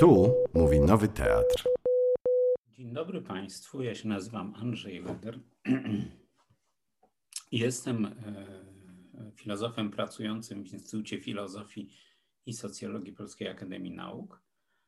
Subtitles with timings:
[0.00, 1.64] Tu mówi Nowy Teatr.
[2.72, 5.38] Dzień dobry Państwu, ja się nazywam Andrzej Weder.
[7.52, 8.12] Jestem e,
[9.34, 11.88] filozofem pracującym w Instytucie Filozofii
[12.46, 14.42] i Socjologii Polskiej Akademii Nauk,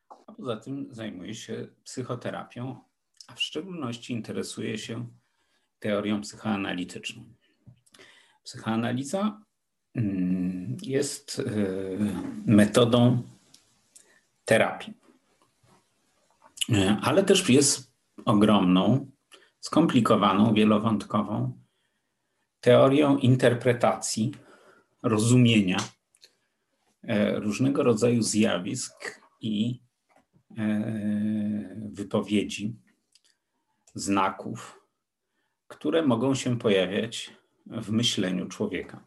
[0.09, 2.79] a poza tym zajmuję się psychoterapią,
[3.27, 5.07] a w szczególności interesuję się
[5.79, 7.23] teorią psychoanalityczną.
[8.43, 9.41] Psychoanaliza
[9.95, 11.43] mm, jest e,
[12.45, 13.23] metodą
[14.45, 15.02] terapii.
[16.69, 17.93] E, ale też jest
[18.25, 19.11] ogromną,
[19.59, 21.59] skomplikowaną, wielowątkową
[22.59, 24.31] teorią interpretacji,
[25.03, 25.77] rozumienia
[27.03, 29.81] e, różnego rodzaju zjawisk i
[30.57, 32.75] e, wypowiedzi,
[33.95, 34.79] znaków,
[35.67, 37.33] które mogą się pojawiać
[37.65, 39.03] w myśleniu człowieka.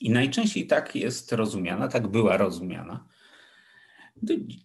[0.00, 3.06] I najczęściej tak jest rozumiana, tak była rozumiana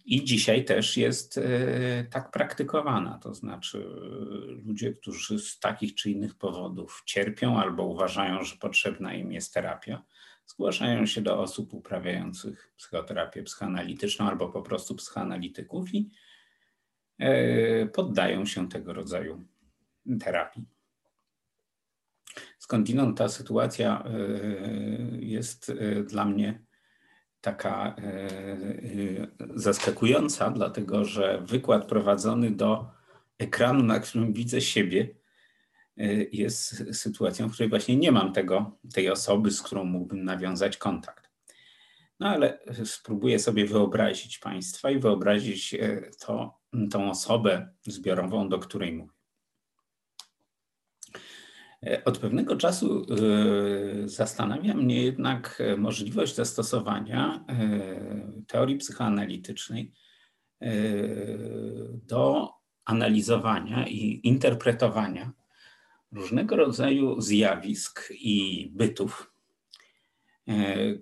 [0.04, 6.10] i dzisiaj też jest e, tak praktykowana, to znaczy e, ludzie, którzy z takich czy
[6.10, 10.02] innych powodów cierpią albo uważają, że potrzebna im jest terapia,
[10.46, 16.10] zgłaszają się do osób uprawiających psychoterapię psychoanalityczną albo po prostu psychoanalityków i
[17.18, 19.44] e, poddają się tego rodzaju
[20.20, 20.64] terapii.
[22.58, 24.04] Skądinąd ta sytuacja
[25.20, 25.72] jest
[26.06, 26.62] dla mnie
[27.40, 32.90] taka e, e, zaskakująca, dlatego że wykład prowadzony do
[33.38, 35.14] ekranu, na którym widzę siebie,
[35.96, 40.76] e, jest sytuacją, w której właśnie nie mam tego, tej osoby, z którą mógłbym nawiązać
[40.76, 41.30] kontakt.
[42.20, 45.74] No ale spróbuję sobie wyobrazić Państwa i wyobrazić
[46.26, 46.60] to,
[46.90, 49.19] tą osobę zbiorową, do której mówię.
[51.86, 57.44] E, od pewnego czasu e, zastanawia mnie jednak e, możliwość zastosowania
[58.46, 59.92] teorii psychoanalitycznej
[62.06, 62.50] do
[62.84, 65.32] analizowania i interpretowania
[66.12, 69.32] różnego rodzaju zjawisk i bytów,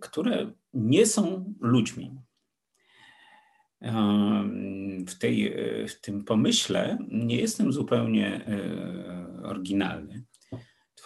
[0.01, 2.21] które nie są ludźmi.
[5.07, 5.55] W, tej,
[5.89, 8.45] w tym pomyśle nie jestem zupełnie
[9.43, 10.25] oryginalny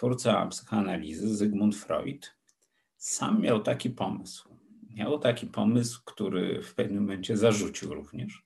[0.03, 2.35] twórca psychoanalizy Zygmunt Freud,
[2.97, 4.49] sam miał taki pomysł.
[4.89, 8.43] Miał taki pomysł, który w pewnym momencie zarzucił również.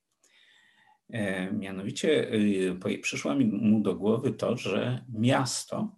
[1.09, 2.31] E, mianowicie
[2.85, 5.95] e, przyszło mu do głowy to, że miasto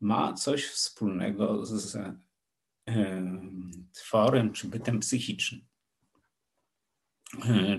[0.00, 2.16] ma coś wspólnego z e,
[3.92, 5.60] tworem czy bytem psychicznym.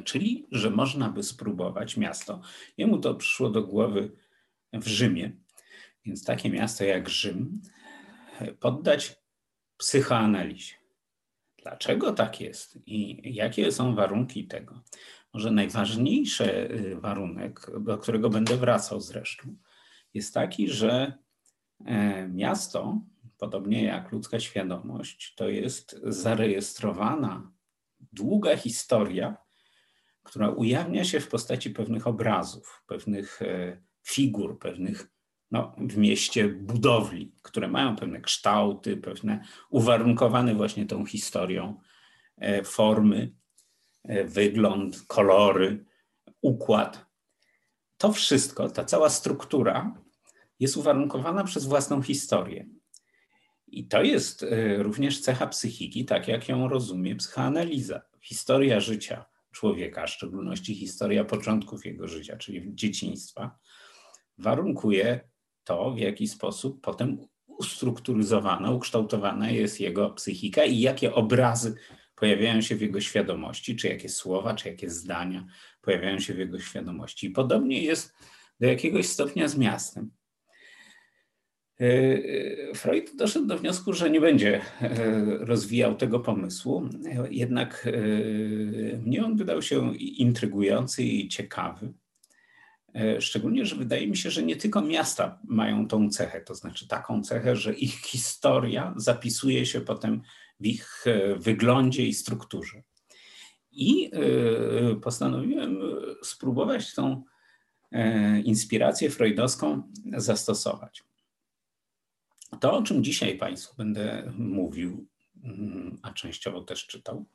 [0.05, 2.41] Czyli, że można by spróbować miasto.
[2.77, 4.11] Jemu to przyszło do głowy
[4.73, 5.40] w Rzymie,
[6.05, 7.61] więc takie miasto jak Rzym
[8.59, 9.21] poddać
[9.77, 10.73] psychoanalizie.
[11.61, 14.81] Dlaczego tak jest i jakie są warunki tego?
[15.33, 19.55] Może najważniejszy y, warunek, do którego będę wracał zresztą,
[20.13, 21.13] jest taki, że
[21.85, 23.01] e, miasto,
[23.37, 27.51] podobnie jak ludzka świadomość, to jest zarejestrowana
[28.11, 29.37] długa historia,
[30.23, 35.07] która ujawnia się w postaci pewnych obrazów, pewnych e, figur, pewnych
[35.51, 41.81] no, w mieście budowli, które mają pewne kształty, pewne uwarunkowane właśnie tą historią
[42.37, 43.35] e, formy,
[44.03, 45.85] e, wygląd, kolory,
[46.41, 47.05] układ.
[47.97, 49.95] To wszystko, ta cała struktura
[50.59, 52.65] jest uwarunkowana przez własną historię.
[53.67, 58.01] I to jest e, również cecha psychiki, tak jak ją rozumie psychoanaliza.
[58.21, 63.59] Historia życia człowieka, w szczególności historia początków jego życia, czyli dzieciństwa,
[64.37, 65.30] warunkuje
[65.63, 71.75] to, w jaki sposób potem ustrukturyzowana, ukształtowana jest jego psychika i jakie obrazy
[72.15, 75.45] pojawiają się w jego świadomości, czy jakie słowa, czy jakie zdania
[75.81, 77.27] pojawiają się w jego świadomości.
[77.27, 78.13] I podobnie jest
[78.59, 80.11] do jakiegoś stopnia z miastem.
[81.81, 81.85] E,
[82.69, 84.91] e, Freud doszedł do wniosku, że nie będzie e,
[85.37, 86.89] rozwijał tego pomysłu,
[87.29, 87.87] jednak
[89.03, 91.93] mnie on wydał się intrygujący i ciekawy.
[93.01, 96.87] E, szczególnie, że wydaje mi się, że nie tylko miasta mają tą cechę, to znaczy
[96.87, 100.21] taką cechę, że ich historia zapisuje się potem
[100.59, 102.83] w ich e, wyglądzie i strukturze.
[103.71, 105.79] I e, postanowiłem
[106.23, 107.23] spróbować tą
[108.43, 109.83] inspirację freudowską
[110.17, 111.03] zastosować.
[112.59, 115.07] To, o czym dzisiaj Państwu będę mówił,
[115.43, 117.25] mm, a częściowo też czytał,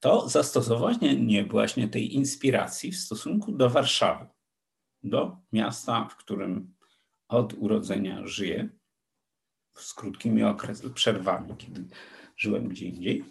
[0.00, 4.26] to zastosowanie właśnie tej inspiracji w stosunku do Warszawy
[5.08, 6.74] do miasta, w którym
[7.28, 8.68] od urodzenia żyję,
[9.74, 11.84] z krótkimi okres, przerwami, kiedy
[12.36, 13.24] żyłem gdzie indziej.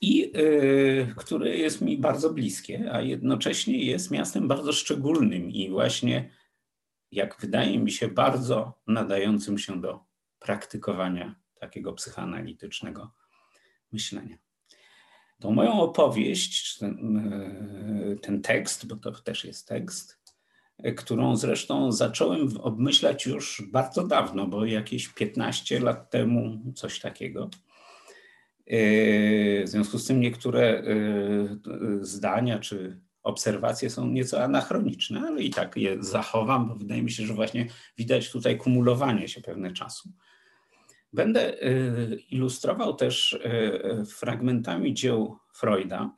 [0.00, 6.30] i y, które jest mi bardzo bliskie, a jednocześnie jest miastem bardzo szczególnym i właśnie,
[7.10, 10.04] jak wydaje mi się, bardzo nadającym się do
[10.38, 13.14] praktykowania takiego psychoanalitycznego
[13.92, 14.36] myślenia.
[15.40, 17.16] Tą moją opowieść, ten,
[18.12, 20.25] y, ten tekst, bo to też jest tekst,
[20.96, 27.50] którą zresztą zacząłem obmyślać już bardzo dawno, bo jakieś 15 lat temu, coś takiego.
[28.66, 31.58] W związku z tym niektóre y,
[32.00, 37.26] zdania czy obserwacje są nieco anachroniczne, ale i tak je zachowam, bo wydaje mi się,
[37.26, 37.66] że właśnie
[37.98, 40.08] widać tutaj kumulowanie się pewne czasu.
[41.12, 41.56] Będę
[42.30, 43.40] ilustrował też
[44.08, 46.16] fragmentami dzieł Freuda,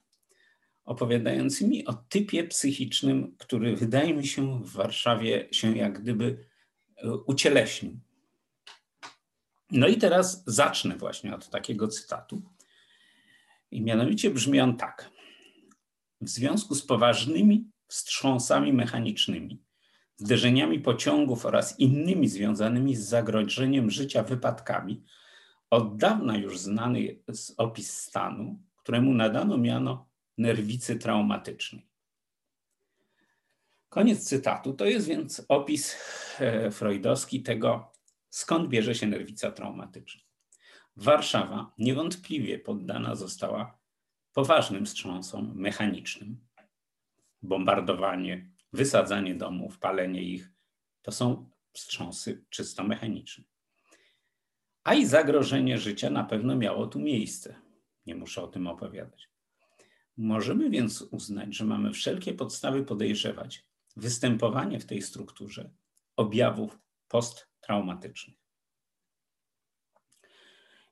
[0.88, 6.46] opowiadającymi o typie psychicznym, który wydaje mi się w Warszawie się jak gdyby
[7.26, 7.98] ucieleśnił.
[9.70, 12.42] No i teraz zacznę właśnie od takiego cytatu.
[13.70, 15.10] I mianowicie brzmi on tak.
[16.20, 19.62] W związku z poważnymi wstrząsami mechanicznymi,
[20.16, 25.04] zderzeniami pociągów oraz innymi związanymi z zagrożeniem życia wypadkami,
[25.70, 30.07] od dawna już znany jest opis stanu, któremu nadano miano
[30.38, 31.88] nerwicy traumatycznej.
[33.88, 34.72] Koniec cytatu.
[34.72, 35.96] To jest więc opis
[36.40, 37.92] e, freudowski tego,
[38.30, 40.22] skąd bierze się nerwica traumatyczna.
[40.96, 43.78] Warszawa niewątpliwie poddana została
[44.32, 46.46] poważnym wstrząsom mechanicznym.
[47.42, 50.50] Bombardowanie, wysadzanie domów, palenie ich
[51.02, 53.44] to są wstrząsy czysto mechaniczne.
[54.84, 57.54] A i zagrożenie życia na pewno miało tu miejsce.
[58.06, 59.28] Nie muszę o tym opowiadać.
[60.18, 63.64] Możemy więc uznać, że mamy wszelkie podstawy podejrzewać
[63.96, 65.70] występowanie w tej strukturze
[66.16, 66.78] objawów
[67.08, 68.36] posttraumatycznych.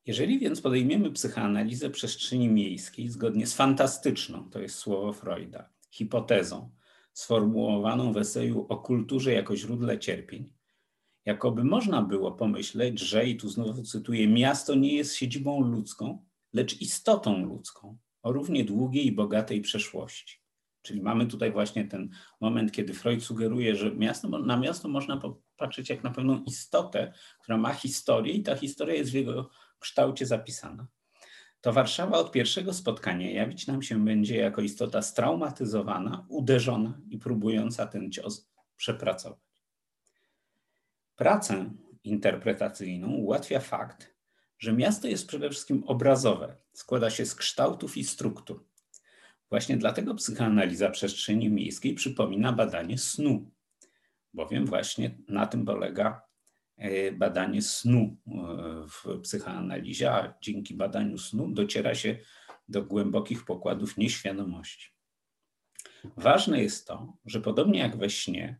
[0.06, 6.70] Jeżeli więc podejmiemy psychoanalizę przestrzeni miejskiej zgodnie z fantastyczną, to jest słowo Freuda, hipotezą
[7.12, 10.52] sformułowaną w eseju o kulturze jako źródle cierpień,
[11.24, 16.80] jakoby można było pomyśleć, że, i tu znowu cytuję, miasto nie jest siedzibą ludzką, lecz
[16.80, 20.40] istotą ludzką o równie długiej i bogatej przeszłości.
[20.82, 25.90] Czyli mamy tutaj właśnie ten moment, kiedy Freud sugeruje, że miasto, na miasto można popatrzeć
[25.90, 27.12] jak na pewną istotę,
[27.42, 30.86] która ma historię i ta historia jest w jego kształcie zapisana.
[31.60, 37.86] To Warszawa od pierwszego spotkania jawić nam się będzie jako istota straumatyzowana, uderzona i próbująca
[37.86, 39.38] ten cios przepracować.
[41.16, 41.70] Pracę
[42.04, 44.15] interpretacyjną ułatwia fakt,
[44.58, 48.64] że miasto jest przede wszystkim obrazowe, składa się z kształtów i struktur.
[49.50, 53.50] Właśnie dlatego psychoanaliza przestrzeni miejskiej przypomina badanie snu,
[54.34, 56.22] bowiem właśnie na tym polega
[56.76, 58.32] e, badanie snu e,
[58.88, 62.18] w psychoanalizie, a dzięki badaniu snu dociera się
[62.68, 64.90] do głębokich pokładów nieświadomości.
[66.16, 68.58] Ważne jest to, że podobnie jak we śnie,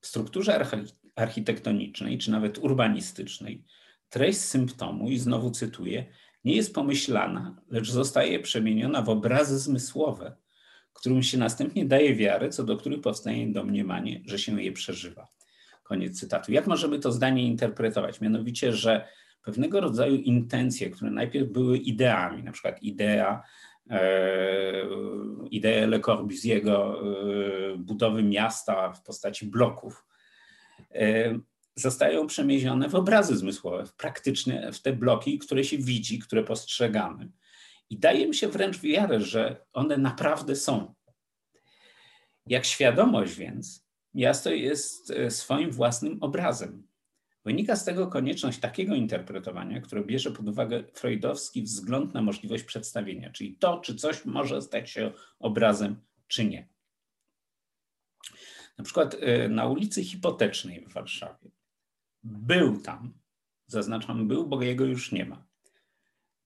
[0.00, 0.66] w strukturze
[1.16, 3.64] architektonicznej czy nawet urbanistycznej
[4.10, 6.06] treść symptomu, i znowu cytuję,
[6.44, 10.36] nie jest pomyślana, lecz zostaje przemieniona w obrazy zmysłowe,
[10.92, 15.28] którym się następnie daje wiarę, co do których powstaje domniemanie, że się je przeżywa.
[15.82, 16.52] Koniec cytatu.
[16.52, 18.20] Jak możemy to zdanie interpretować?
[18.20, 19.08] Mianowicie, że
[19.42, 23.42] pewnego rodzaju intencje, które najpierw były ideami, na przykład idea,
[23.90, 24.72] e,
[25.50, 30.06] idea Le Corbusiego e, budowy miasta w postaci bloków,
[30.94, 31.38] e,
[31.76, 37.30] zostają przemierzone w obrazy zmysłowe, w praktyczne, w te bloki, które się widzi, które postrzegamy.
[37.90, 40.94] I daje mi się wręcz wiarę, że one naprawdę są.
[42.46, 46.88] Jak świadomość więc, miasto jest e, swoim własnym obrazem.
[47.44, 53.30] Wynika z tego konieczność takiego interpretowania, które bierze pod uwagę freudowski wzgląd na możliwość przedstawienia,
[53.30, 56.68] czyli to, czy coś może stać się obrazem, czy nie.
[58.78, 61.50] Na przykład e, na ulicy Hipotecznej w Warszawie
[62.22, 63.14] był tam,
[63.66, 65.46] zaznaczam był, bo jego już nie ma.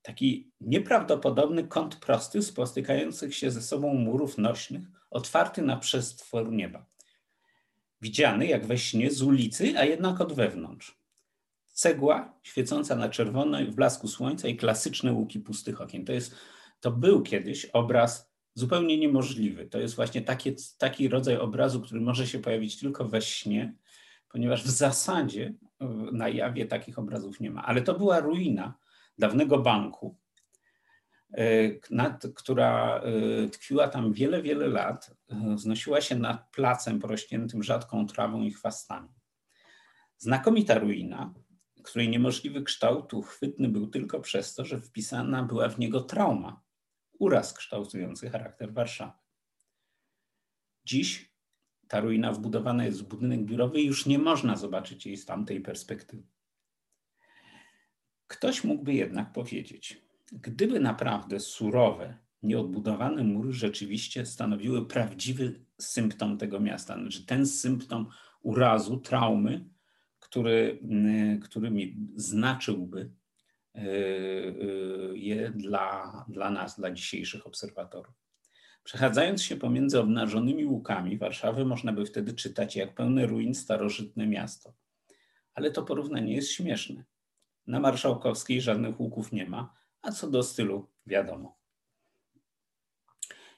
[0.02, 6.86] Taki nieprawdopodobny kąt prosty spotykających się ze sobą murów nośnych, otwarty na przestwór nieba.
[8.00, 10.98] Widziany jak we śnie z ulicy, a jednak od wewnątrz.
[11.66, 16.04] Cegła świecąca na czerwono w blasku słońca i klasyczne łuki pustych okien.
[16.04, 16.34] To, jest,
[16.80, 19.66] to był kiedyś obraz zupełnie niemożliwy.
[19.66, 23.74] To jest właśnie taki, taki rodzaj obrazu, który może się pojawić tylko we śnie,
[24.34, 25.54] ponieważ w zasadzie
[26.12, 27.62] na jawie takich obrazów nie ma.
[27.62, 28.78] Ale to była ruina
[29.18, 30.18] dawnego banku,
[31.32, 31.70] e,
[32.34, 38.42] która e, tkwiła tam wiele, wiele lat, e, znosiła się nad placem porośniętym rzadką trawą
[38.42, 39.08] i chwastami.
[40.18, 41.34] Znakomita ruina,
[41.82, 46.62] której niemożliwy kształt uchwytny był tylko przez to, że wpisana była w niego trauma.
[47.18, 49.12] uraz kształtujący charakter Warszawy.
[50.84, 51.33] Dziś
[51.88, 55.60] ta ruina wbudowana jest w budynek biurowy i już nie można zobaczyć jej z tamtej
[55.60, 56.22] perspektywy.
[58.26, 66.94] Ktoś mógłby jednak powiedzieć, gdyby naprawdę surowe, nieodbudowane mury rzeczywiście stanowiły prawdziwy symptom tego miasta,
[66.94, 68.06] znaczy ten symptom
[68.42, 69.64] urazu, traumy,
[70.20, 73.00] który, mm, który znaczyłby
[73.76, 78.23] y, y, je dla, dla nas, dla dzisiejszych obserwatorów.
[78.84, 84.74] Przechadzając się pomiędzy obnażonymi łukami Warszawy, można by wtedy czytać, jak pełne ruin starożytne miasto.
[85.54, 87.04] Ale to porównanie jest śmieszne.
[87.66, 91.58] Na Marszałkowskiej żadnych łuków nie ma, a co do stylu wiadomo.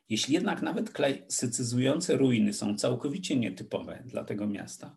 [0.09, 4.97] Jeśli jednak nawet klasycyzujące ruiny są całkowicie nietypowe dla tego miasta,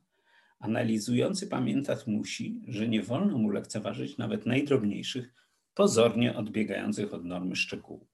[0.59, 5.33] analizujący pamiętać musi, że nie wolno mu lekceważyć nawet najdrobniejszych,
[5.73, 8.08] pozornie odbiegających od normy szczegółów.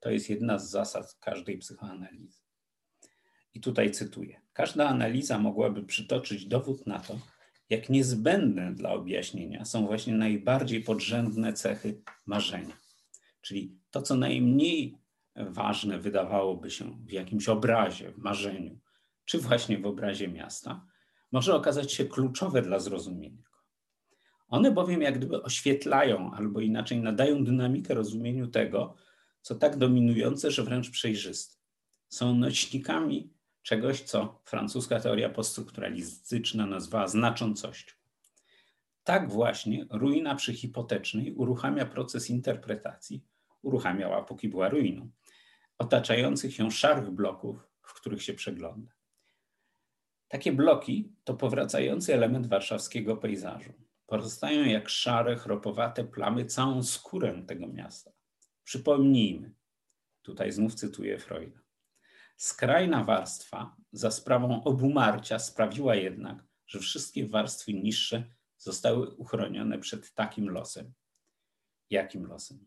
[0.00, 2.40] To jest jedna z zasad każdej psychoanalizy.
[3.54, 4.40] I tutaj cytuję.
[4.52, 7.18] Każda analiza mogłaby przytoczyć dowód na to,
[7.70, 12.76] jak niezbędne dla objaśnienia są właśnie najbardziej podrzędne cechy marzenia.
[13.40, 14.98] Czyli to, co najmniej
[15.36, 18.78] ważne wydawałoby się w jakimś obrazie, w marzeniu,
[19.24, 20.86] czy właśnie w obrazie miasta,
[21.32, 23.58] może okazać się kluczowe dla zrozumienia go.
[24.48, 28.94] One bowiem jak gdyby oświetlają albo inaczej nadają dynamikę rozumieniu tego,
[29.42, 31.56] co tak dominujące, że wręcz przejrzyste.
[32.08, 33.32] Są nośnikami
[33.62, 37.94] czegoś, co francuska teoria poststrukturalistyczna nazwała znaczącością.
[39.04, 43.24] Tak właśnie ruina przyhipotecznej uruchamia proces interpretacji,
[43.62, 45.10] uruchamiała póki była ruiną,
[45.78, 48.92] otaczających ją szarych bloków, w których się przegląda.
[50.28, 53.72] Takie bloki to powracający element warszawskiego pejzażu.
[54.06, 58.10] Pozostają jak szare, chropowate plamy całą skórę tego miasta.
[58.70, 59.54] Przypomnijmy,
[60.22, 61.60] tutaj znów cytuję Freuda.
[62.36, 68.24] Skrajna warstwa za sprawą obumarcia sprawiła jednak, że wszystkie warstwy niższe
[68.58, 70.92] zostały uchronione przed takim losem.
[71.90, 72.64] Jakim losem?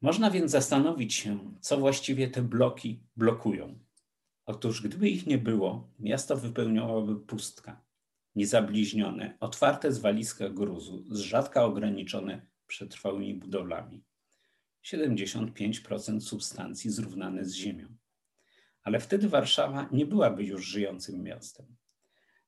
[0.00, 3.78] Można więc zastanowić się, co właściwie te bloki blokują.
[4.46, 7.84] Otóż gdyby ich nie było, miasto wypełniałaby pustka,
[8.34, 14.02] niezabliźnione, otwarte zwaliska gruzu, z rzadka ograniczone przetrwałymi budowlami.
[14.84, 17.86] 75% substancji zrównane z ziemią.
[18.82, 21.66] Ale wtedy Warszawa nie byłaby już żyjącym miastem.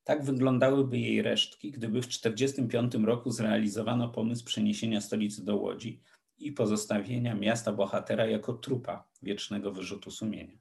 [0.05, 6.03] Tak wyglądałyby jej resztki, gdyby w 1945 roku zrealizowano pomysł przeniesienia stolicy do Łodzi
[6.39, 10.59] i pozostawienia miasta bohatera jako trupa wiecznego wyrzutu sumienia.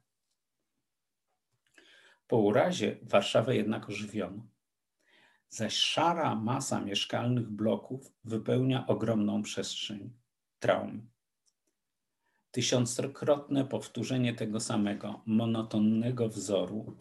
[2.26, 4.53] Po urazie Warszawę jednak ożywiono.
[5.54, 10.12] Zaś szara masa mieszkalnych bloków wypełnia ogromną przestrzeń
[10.58, 11.06] traumy.
[12.50, 16.96] Tysiąckrotne powtórzenie tego samego, monotonnego wzoru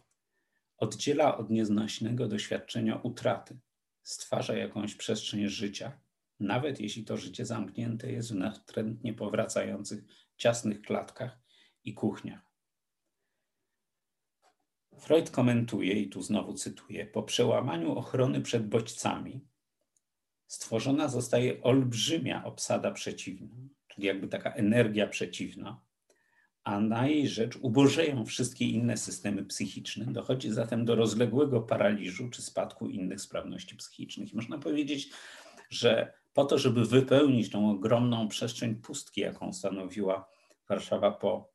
[0.78, 3.60] oddziela od nieznośnego doświadczenia utraty,
[4.04, 6.00] stwarza jakąś przestrzeń życia,
[6.40, 10.04] nawet jeśli to życie zamknięte jest w natrętnie powracających
[10.38, 11.40] ciasnych klatkach
[11.84, 12.53] i kuchniach.
[14.98, 19.42] Freud komentuje, i tu znowu cytuję, po przełamaniu ochrony przed bodźcami
[20.48, 23.48] stworzona zostaje olbrzymia obsada przeciwna,
[23.88, 25.82] czyli jakby taka energia przeciwna,
[26.64, 30.06] a na jej rzecz ubożeją wszystkie inne systemy psychiczne.
[30.06, 34.34] Dochodzi zatem do rozległego paraliżu czy spadku innych sprawności psychicznych.
[34.34, 35.10] Można powiedzieć,
[35.70, 40.30] że po to, żeby wypełnić tą ogromną przestrzeń pustki, jaką stanowiła
[40.70, 41.53] Warszawa po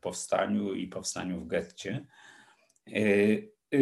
[0.00, 2.06] powstaniu i powstaniu w getcie,
[2.86, 3.00] e,
[3.74, 3.78] e,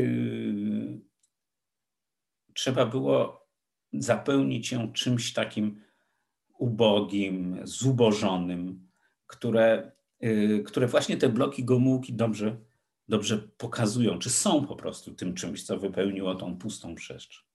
[2.54, 3.46] trzeba było
[3.92, 5.82] zapełnić ją czymś takim
[6.58, 8.88] ubogim, zubożonym,
[9.26, 9.92] które,
[10.66, 12.56] które właśnie te bloki Gomułki dobrze,
[13.08, 17.50] dobrze pokazują, czy są po prostu tym czymś, co wypełniło tą pustą przestrzeń.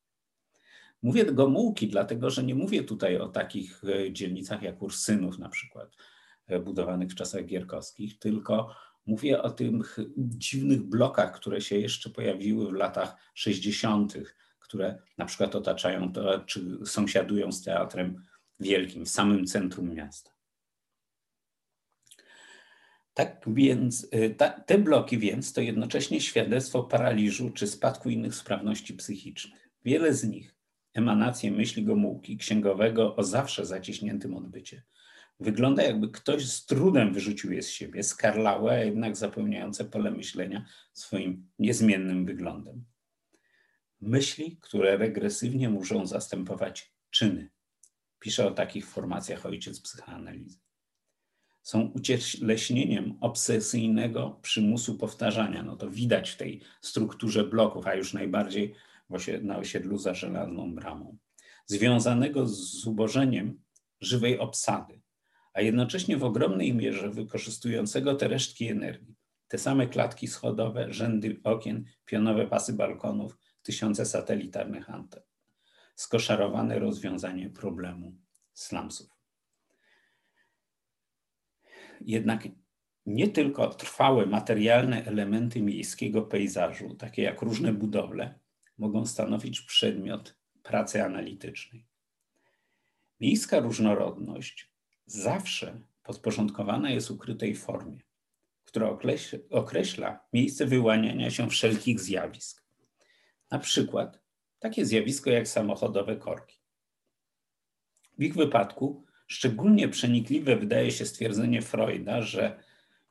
[1.05, 5.89] Mówię Gomułki, dlatego że nie mówię tutaj o takich e, dzielnicach jak Ursynów na przykład,
[5.89, 6.14] e,
[6.63, 8.75] budowanych w czasach gierkowskich, tylko
[9.05, 14.13] mówię o tych dziwnych blokach, które się jeszcze pojawiły w latach 60.,
[14.59, 18.23] które na przykład otaczają to, czy sąsiadują z Teatrem
[18.59, 20.31] Wielkim w samym centrum miasta.
[23.13, 28.93] Tak więc e, ta, te bloki więc to jednocześnie świadectwo paraliżu czy spadku innych sprawności
[28.93, 29.69] psychicznych.
[29.85, 30.55] Wiele z nich
[30.93, 34.83] emanację myśli Gomułki, księgowego o zawsze zaciśniętym odbycie.
[35.39, 40.65] Wygląda jakby ktoś z trudem wyrzucił je z siebie, skarlałe, a jednak zapełniające pole myślenia
[40.93, 42.85] swoim niezmiennym wyglądem.
[44.01, 47.49] Myśli, które regresywnie muszą zastępować czyny.
[48.19, 50.59] Pisze o takich formacjach ojciec psychoanalizy.
[51.61, 55.63] Są ucieleśnieniem obsesyjnego przymusu powtarzania.
[55.63, 58.75] No to widać w tej strukturze bloków, a już najbardziej
[59.41, 61.17] na osiedlu za żelazną bramą.
[61.65, 63.61] Związanego z zubożeniem
[64.01, 65.01] żywej obsady,
[65.55, 69.15] a jednocześnie w ogromnej mierze wykorzystującego te resztki energii.
[69.47, 75.21] Te same klatki schodowe, rzędy okien, pionowe pasy balkonów, tysiące satelitarnych anten.
[75.95, 78.15] Skoszarowane rozwiązanie problemu
[78.53, 79.09] slumsów.
[82.01, 82.47] Jednak
[83.05, 88.39] nie tylko trwałe materialne elementy miejskiego pejzażu, takie jak różne budowle,
[88.77, 91.85] mogą stanowić przedmiot pracy analitycznej.
[93.19, 94.75] Miejska różnorodność
[95.05, 98.00] zawsze podporządkowana jest ukrytej formie,
[98.65, 98.97] która
[99.50, 102.65] określa miejsce wyłaniania się wszelkich zjawisk.
[103.51, 104.19] Na przykład
[104.59, 106.59] takie zjawisko jak samochodowe korki.
[108.17, 112.63] W ich wypadku szczególnie przenikliwe wydaje się stwierdzenie Freuda, że,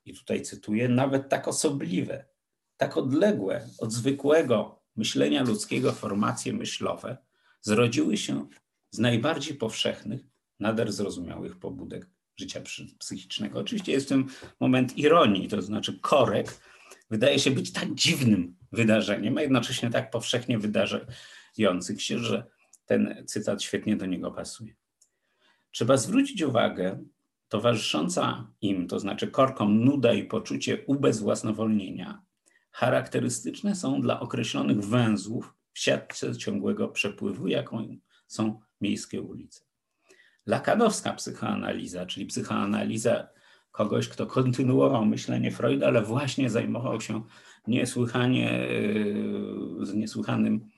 [0.05, 2.25] i tutaj cytuję, nawet tak osobliwe,
[2.77, 7.17] tak odległe od zwykłego myślenia ludzkiego formacje myślowe
[7.61, 8.49] zrodziły się
[8.91, 10.21] z najbardziej powszechnych,
[10.65, 12.07] nader zrozumiałych pobudek
[12.37, 12.61] życia
[12.99, 13.59] psychicznego.
[13.61, 14.27] Oczywiście jest w tym
[14.61, 16.61] moment ironii, to znaczy korek
[17.11, 22.45] wydaje się być tak dziwnym wydarzeniem, a jednocześnie tak powszechnie wydarzających się, że
[22.87, 24.75] ten cytat świetnie do niego pasuje.
[25.71, 27.05] Trzeba zwrócić uwagę,
[27.49, 32.23] towarzysząca im, to znaczy korkom, nuda i poczucie ubezwłasnowolnienia,
[32.71, 39.74] charakterystyczne są dla określonych węzłów w siatce ciągłego przepływu, jaką są miejskie ulice.
[40.47, 43.29] Lakanowska psychoanaliza, czyli psychoanaliza
[43.73, 47.23] kogoś, kto kontynuował myślenie Freuda, ale właśnie zajmował się
[47.67, 48.69] niesłychanie,
[49.83, 50.71] z niesłychanym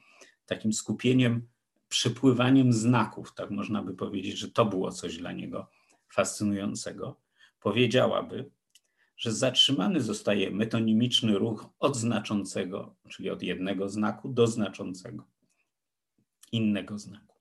[0.46, 1.48] takim skupieniem,
[1.88, 5.70] przepływaniem znaków, tak można by powiedzieć, że to było coś dla niego
[6.08, 7.20] fascynującego,
[7.60, 8.50] powiedziałaby,
[9.16, 15.24] że zatrzymany zostaje metonimiczny ruch od znaczącego, czyli od jednego znaku do znaczącego
[16.52, 17.35] innego znaku.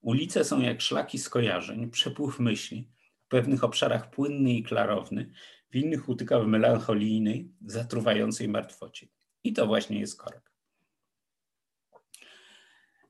[0.00, 2.88] Ulice są jak szlaki skojarzeń, przepływ myśli,
[3.20, 5.30] w pewnych obszarach płynny i klarowny,
[5.70, 9.06] w innych utyka w melancholijnej, zatruwającej martwocie.
[9.44, 10.50] I to właśnie jest korek.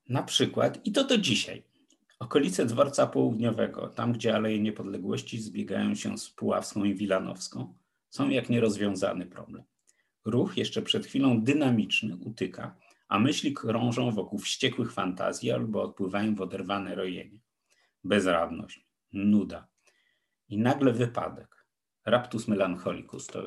[0.08, 1.62] Na przykład, i to do dzisiaj,
[2.18, 7.74] okolice dworca południowego, tam gdzie Aleje Niepodległości zbiegają się z Puławską i Wilanowską,
[8.08, 9.62] są jak nierozwiązany problem.
[10.24, 12.76] Ruch jeszcze przed chwilą dynamiczny utyka,
[13.10, 17.40] a myśli krążą wokół wściekłych fantazji albo odpływają w oderwane rojenie.
[18.04, 19.68] Bezradność, nuda
[20.48, 21.66] i nagle wypadek.
[22.04, 23.42] Raptus melancholicus to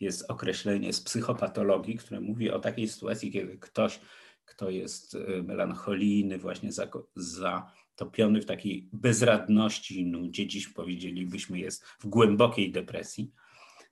[0.00, 4.00] jest określenie z psychopatologii, które mówi o takiej sytuacji, kiedy ktoś,
[4.44, 6.70] kto jest e, melancholijny, właśnie
[7.16, 13.32] zatopiony w takiej bezradności i nudzie, dziś powiedzielibyśmy jest w głębokiej depresji,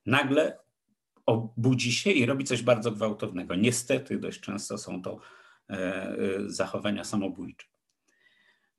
[0.07, 0.66] nagle
[1.27, 3.55] obudzi się i robi coś bardzo gwałtownego.
[3.55, 5.21] Niestety dość często są to
[5.71, 7.67] e, e, zachowania samobójcze.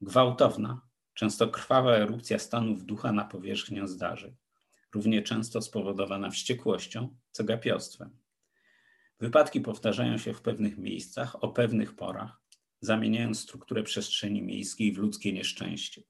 [0.01, 0.81] Gwałtowna,
[1.13, 4.35] często krwawa erupcja stanów ducha na powierzchnię zdarzeń,
[4.93, 8.17] równie często spowodowana wściekłością, co gapiostwem.
[9.19, 12.41] Wypadki powtarzają się w pewnych miejscach, o pewnych porach,
[12.81, 16.01] zamieniając strukturę przestrzeni miejskiej w ludzkie nieszczęście.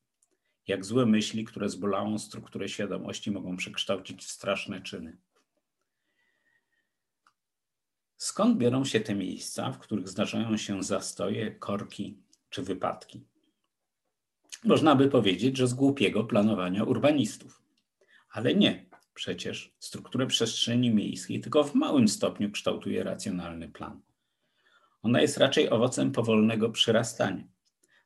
[0.68, 5.18] Jak złe myśli, które zbolałą strukturę świadomości, mogą przekształcić w straszne czyny.
[8.18, 12.18] Skąd biorą się te miejsca, w których zdarzają się zastoje, korki
[12.50, 13.26] czy wypadki?
[14.64, 17.62] Można by powiedzieć, że z głupiego planowania urbanistów.
[18.30, 24.02] Ale nie, przecież strukturę przestrzeni miejskiej tylko w małym stopniu kształtuje racjonalny plan.
[25.02, 27.44] Ona jest raczej owocem powolnego przyrastania.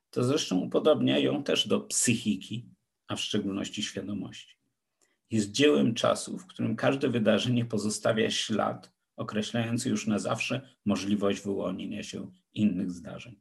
[0.10, 2.69] To zresztą upodobnia ją też do psychiki,
[3.08, 4.56] a w szczególności świadomości.
[5.30, 12.03] Jest dziełem czasu, w którym każde wydarzenie pozostawia ślad określający już na zawsze możliwość wyłonienia
[12.03, 13.39] się innych zdarzeń.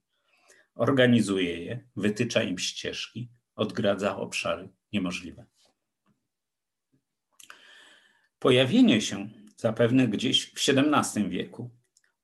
[0.74, 5.46] Organizuje je, wytycza im ścieżki, odgradza obszary niemożliwe.
[8.38, 11.70] Pojawienie się zapewne gdzieś w XVII wieku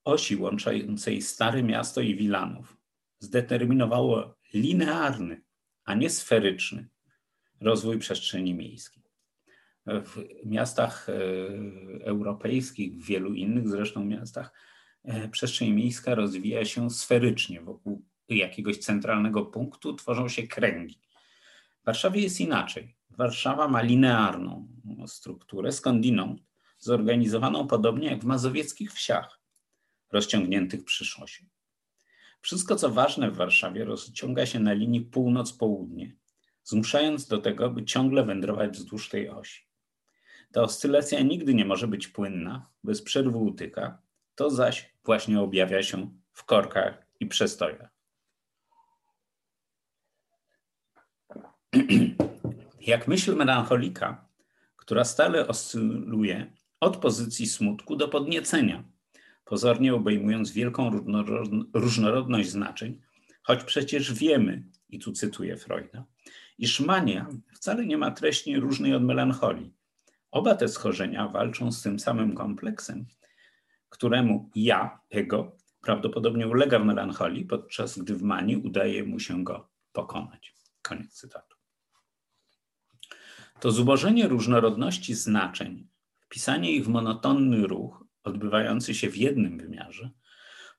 [0.04, 2.76] osi łączącej Stare Miasto i Wilanów
[3.18, 5.42] zdeterminowało linearny,
[5.84, 6.88] a nie sferyczny
[7.60, 9.05] rozwój przestrzeni miejskiej
[9.86, 11.12] w miastach e,
[12.04, 14.52] europejskich, w wielu innych zresztą miastach,
[15.04, 17.60] e, przestrzeń miejska rozwija się sferycznie.
[17.60, 21.00] Wokół jakiegoś centralnego punktu tworzą się kręgi.
[21.82, 22.96] W Warszawie jest inaczej.
[23.10, 24.68] Warszawa ma linearną
[25.06, 26.42] strukturę, skądinąd
[26.78, 29.40] zorganizowaną podobnie jak w mazowieckich wsiach,
[30.12, 31.44] rozciągniętych przy szosie.
[32.40, 36.12] Wszystko, co ważne w Warszawie, rozciąga się na linii północ-południe,
[36.64, 39.65] zmuszając do tego, by ciągle wędrować wzdłuż tej osi.
[40.52, 43.98] Ta oscylacja nigdy nie może być płynna, bez przerwy utyka,
[44.34, 47.90] to zaś właśnie objawia się w korkach i przestojach.
[52.86, 54.28] Jak myśl melancholika,
[54.76, 58.84] która stale oscyluje od pozycji smutku do podniecenia,
[59.44, 60.90] pozornie obejmując wielką
[61.74, 63.00] różnorodność znaczeń,
[63.42, 66.04] choć przecież wiemy, i tu cytuję Freuda,
[66.58, 69.72] iż mania wcale nie ma treści różnej od melancholii.
[70.30, 73.06] Oba te schorzenia walczą z tym samym kompleksem,
[73.88, 79.68] któremu ja, ego, prawdopodobnie ulega w melancholii, podczas gdy w manii udaje mu się go
[79.92, 80.54] pokonać.
[80.82, 81.56] Koniec cytatu.
[83.60, 85.88] To zubożenie różnorodności znaczeń,
[86.20, 90.10] wpisanie ich w monotonny ruch, odbywający się w jednym wymiarze,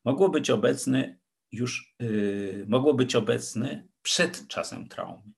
[0.05, 1.17] mogło być obecne
[1.51, 5.33] już yy, mogło być obecne przed czasem traumy.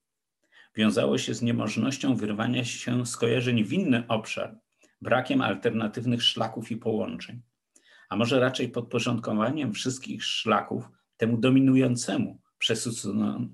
[0.75, 4.59] Wiązało się z niemożnością wyrwania się skojarzeń w inny obszar,
[5.01, 7.41] brakiem alternatywnych szlaków i połączeń,
[8.09, 12.41] a może raczej podporządkowaniem wszystkich szlaków temu dominującemu,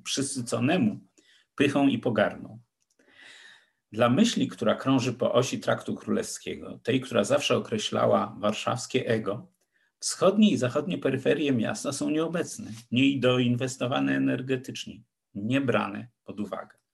[0.04, 0.99] przesyconemu
[1.56, 2.60] pychą i pogardą.
[3.91, 9.51] Dla myśli, która krąży po osi traktu królewskiego, tej, która zawsze określała warszawskie ego,
[9.99, 15.04] wschodnie i zachodnie peryferie miasta są nieobecne, niedoinwestowane energetycznie,
[15.36, 16.85] nie brane pod uwagę.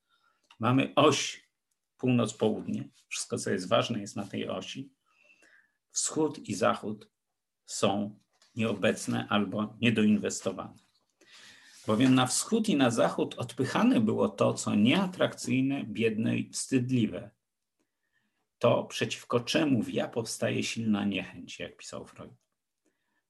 [0.62, 1.50] Mamy oś
[1.98, 4.94] północ-południe, wszystko co jest ważne jest na tej osi.
[5.92, 7.10] Wschód i zachód
[7.66, 8.20] są
[8.56, 10.78] nieobecne albo niedoinwestowane.
[11.88, 17.32] Bowiem na wschód i na zachód odpychane było to, co nieatrakcyjne, biedne i wstydliwe.
[18.60, 22.34] To, przeciwko czemu w ja powstaje silna niechęć, jak pisał Freud.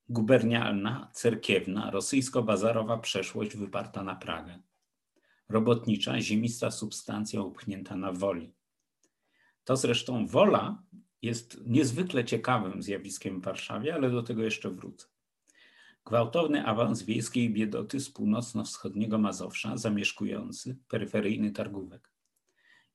[0.10, 4.60] Gubernialna, cerkiewna, rosyjsko-bazarowa przeszłość wyparta na Pragę.
[5.52, 8.54] Robotnicza, ziemista substancja upchnięta na woli.
[9.64, 10.84] To zresztą wola
[11.22, 15.08] jest niezwykle ciekawym zjawiskiem w Warszawie, ale do tego jeszcze wrócę.
[16.06, 22.12] Gwałtowny awans wiejskiej biedoty z północno-wschodniego Mazowsza, zamieszkujący peryferyjny targówek.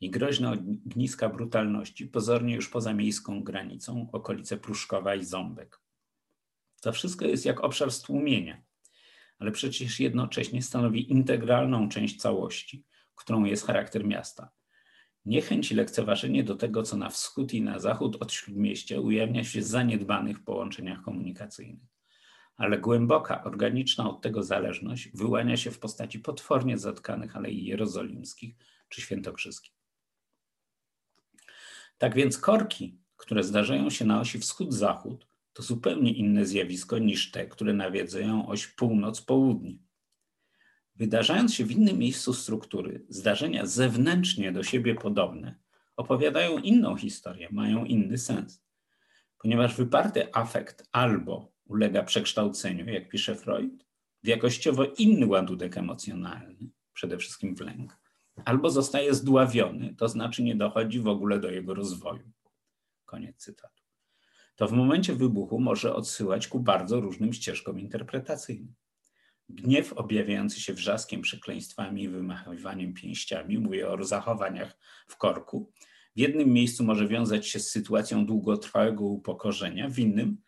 [0.00, 5.80] I groźne ogniska brutalności, pozornie już poza miejską granicą, okolice Pruszkowa i Ząbek.
[6.80, 8.62] To wszystko jest jak obszar stłumienia,
[9.38, 14.50] ale przecież jednocześnie stanowi integralną część całości, którą jest charakter miasta.
[15.24, 19.60] Niechęć i lekceważenie do tego, co na wschód i na zachód od śródmieścia ujawnia się
[19.60, 21.96] w zaniedbanych połączeniach komunikacyjnych
[22.56, 28.54] ale głęboka, organiczna od tego zależność wyłania się w postaci potwornie zatkanych alei jerozolimskich
[28.88, 29.74] czy świętokrzyskich.
[31.98, 37.46] Tak więc korki, które zdarzają się na osi wschód-zachód, to zupełnie inne zjawisko niż te,
[37.46, 39.78] które nawiedzają oś północ-południe.
[40.94, 45.58] Wydarzając się w innym miejscu struktury, zdarzenia zewnętrznie do siebie podobne
[45.96, 48.64] opowiadają inną historię, mają inny sens.
[49.38, 53.86] Ponieważ wyparty afekt albo ulega przekształceniu, jak pisze Freud,
[54.22, 57.98] w jakościowo inny ładunek emocjonalny, przede wszystkim w lęk,
[58.44, 62.30] albo zostaje zdławiony, to znaczy nie dochodzi w ogóle do jego rozwoju.
[63.04, 63.85] Koniec cytatu.
[64.56, 68.74] To w momencie wybuchu może odsyłać ku bardzo różnym ścieżkom interpretacyjnym.
[69.48, 75.72] Gniew objawiający się wrzaskiem, przekleństwami i wymachiwaniem pięściami, mówię o zachowaniach w korku,
[76.16, 80.42] w jednym miejscu może wiązać się z sytuacją długotrwałego upokorzenia, w innym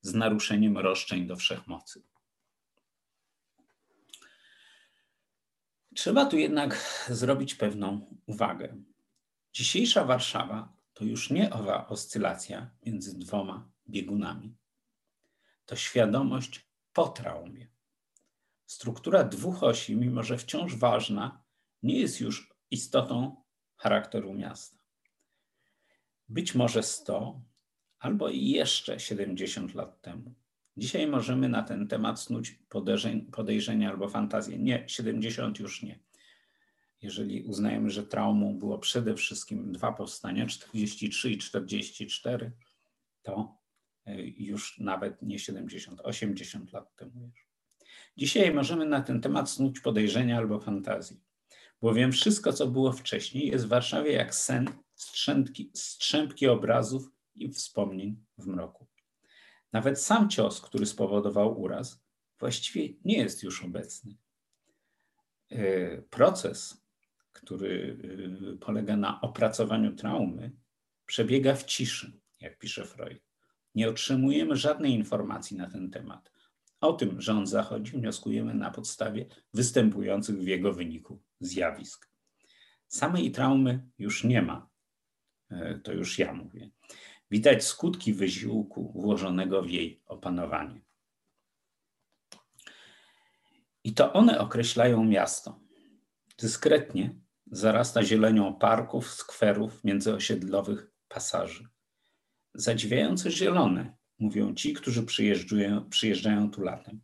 [0.00, 2.02] z naruszeniem roszczeń do wszechmocy.
[5.94, 8.76] Trzeba tu jednak zrobić pewną uwagę.
[9.52, 14.56] Dzisiejsza Warszawa to już nie owa oscylacja między dwoma biegunami.
[15.66, 17.68] To świadomość po traumie.
[18.66, 21.44] Struktura dwóch osi, mimo że wciąż ważna,
[21.82, 23.42] nie jest już istotą
[23.76, 24.76] charakteru miasta.
[26.28, 27.40] Być może 100,
[27.98, 30.34] albo jeszcze 70 lat temu.
[30.76, 32.58] Dzisiaj możemy na ten temat snuć
[33.30, 34.58] podejrzenia albo fantazje.
[34.58, 35.98] Nie, 70 już nie.
[37.04, 42.52] Jeżeli uznajemy, że traumą było przede wszystkim dwa powstania, 43 i 44,
[43.22, 43.58] to
[44.06, 47.48] e, już nawet nie 70, 80 lat temu już.
[48.16, 51.16] Dzisiaj możemy na ten temat snuć podejrzenia albo fantazje,
[51.80, 58.24] bowiem wszystko, co było wcześniej, jest w Warszawie jak sen, strzępki, strzępki obrazów i wspomnień
[58.38, 58.86] w mroku.
[59.72, 62.04] Nawet sam cios, który spowodował uraz,
[62.38, 64.16] właściwie nie jest już obecny.
[65.50, 66.83] E, proces,
[67.34, 67.98] który
[68.54, 70.52] e, polega na opracowaniu traumy,
[71.06, 73.22] przebiega w ciszy, jak pisze Freud.
[73.74, 76.32] Nie otrzymujemy żadnej informacji na ten temat.
[76.80, 82.10] O tym, że on zachodzi, wnioskujemy na podstawie występujących w jego wyniku zjawisk.
[82.88, 84.68] Samej traumy już nie ma.
[85.50, 86.70] E, to już ja mówię.
[87.30, 90.80] Widać skutki wysiłku włożonego w jej opanowanie.
[93.84, 95.60] I to one określają miasto.
[96.38, 97.14] Dyskretnie
[97.50, 101.68] zarasta zielenią parków, skwerów, międzyosiedlowych pasaży.
[102.54, 107.00] Zadziwiająco zielone, mówią ci, którzy przyjeżdżają, przyjeżdżają tu latem.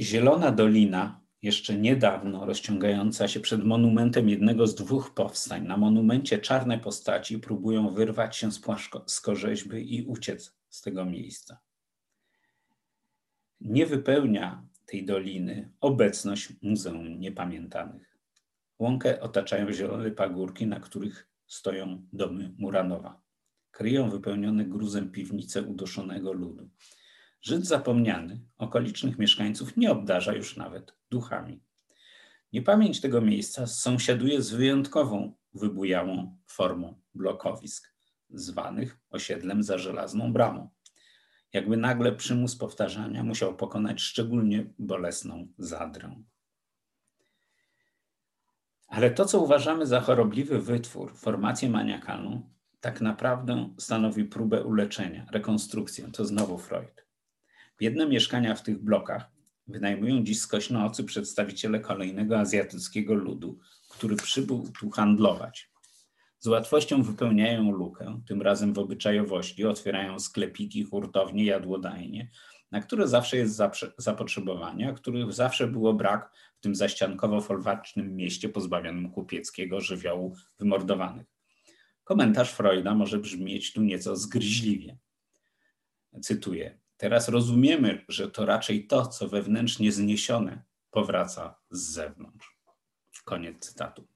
[0.00, 5.66] Zielona dolina, jeszcze niedawno rozciągająca się przed monumentem jednego z dwóch powstań.
[5.66, 11.60] Na monumencie czarne postaci próbują wyrwać się z płaskorzeźby i uciec z tego miejsca.
[13.60, 18.18] Nie wypełnia tej doliny obecność Muzeum Niepamiętanych.
[18.78, 23.20] Łąkę otaczają zielone pagórki, na których stoją domy Muranowa.
[23.70, 26.70] Kryją wypełnione gruzem piwnice udoszonego ludu.
[27.42, 31.60] Żyd zapomniany okolicznych mieszkańców nie obdarza już nawet duchami.
[32.52, 37.94] Niepamięć tego miejsca sąsiaduje z wyjątkową, wybujałą formą blokowisk,
[38.30, 40.70] zwanych osiedlem za żelazną bramą.
[41.52, 46.22] Jakby nagle przymus powtarzania musiał pokonać szczególnie bolesną zadrę.
[48.88, 56.08] Ale to, co uważamy za chorobliwy wytwór, formację maniakalną, tak naprawdę stanowi próbę uleczenia, rekonstrukcję.
[56.12, 57.06] To znowu Freud.
[57.80, 59.30] Jedne mieszkania w tych blokach
[59.66, 63.58] wynajmują dziś skośnocy przedstawiciele kolejnego azjatyckiego ludu,
[63.90, 65.71] który przybył tu handlować.
[66.42, 72.30] Z łatwością wypełniają lukę, tym razem w obyczajowości, otwierają sklepiki, hurtownie, jadłodajnie,
[72.70, 73.60] na które zawsze jest
[73.98, 81.26] zapotrzebowanie, a których zawsze było brak w tym zaściankowo-folwarcznym mieście pozbawionym kupieckiego żywiołu wymordowanych.
[82.04, 84.98] Komentarz Freuda może brzmieć tu nieco zgryźliwie.
[86.22, 92.58] Cytuję: Teraz rozumiemy, że to raczej to, co wewnętrznie zniesione, powraca z zewnątrz.
[93.24, 94.11] Koniec cytatu.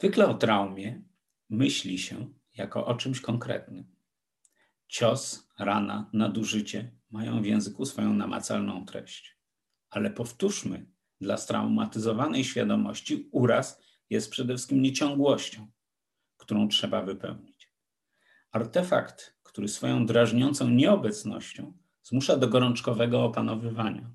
[0.00, 1.02] Zwykle o traumie
[1.50, 3.84] myśli się jako o czymś konkretnym.
[4.88, 9.38] Cios, rana, nadużycie mają w języku swoją namacalną treść.
[9.90, 10.86] Ale powtórzmy,
[11.20, 15.70] dla straumatyzowanej świadomości uraz jest przede wszystkim nieciągłością,
[16.36, 17.72] którą trzeba wypełnić.
[18.52, 24.10] Artefakt który swoją drażniącą nieobecnością zmusza do gorączkowego opanowywania.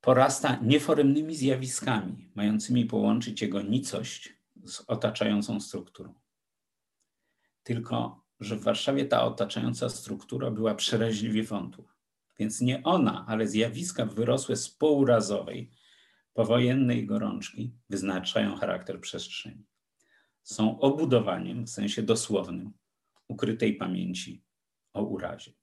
[0.00, 4.34] Porasta nieforemnymi zjawiskami, mającymi połączyć jego nicość
[4.64, 6.14] z otaczającą strukturą.
[7.62, 11.96] Tylko, że w Warszawie ta otaczająca struktura była przeraźliwie wątłów.
[12.38, 15.70] Więc nie ona, ale zjawiska wyrosłe z pourazowej,
[16.34, 19.66] powojennej gorączki wyznaczają charakter przestrzeni.
[20.42, 22.72] Są obudowaniem w sensie dosłownym
[23.28, 24.44] ukrytej pamięci
[24.92, 25.59] o urazie.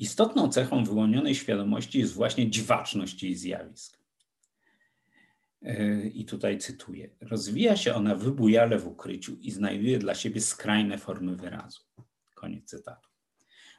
[0.00, 3.98] Istotną cechą wyłonionej świadomości jest właśnie dziwaczność jej zjawisk.
[5.62, 7.10] E, I tutaj cytuję.
[7.20, 11.80] Rozwija się ona wybujale w ukryciu i znajduje dla siebie skrajne formy wyrazu.
[12.34, 13.08] Koniec cytatu.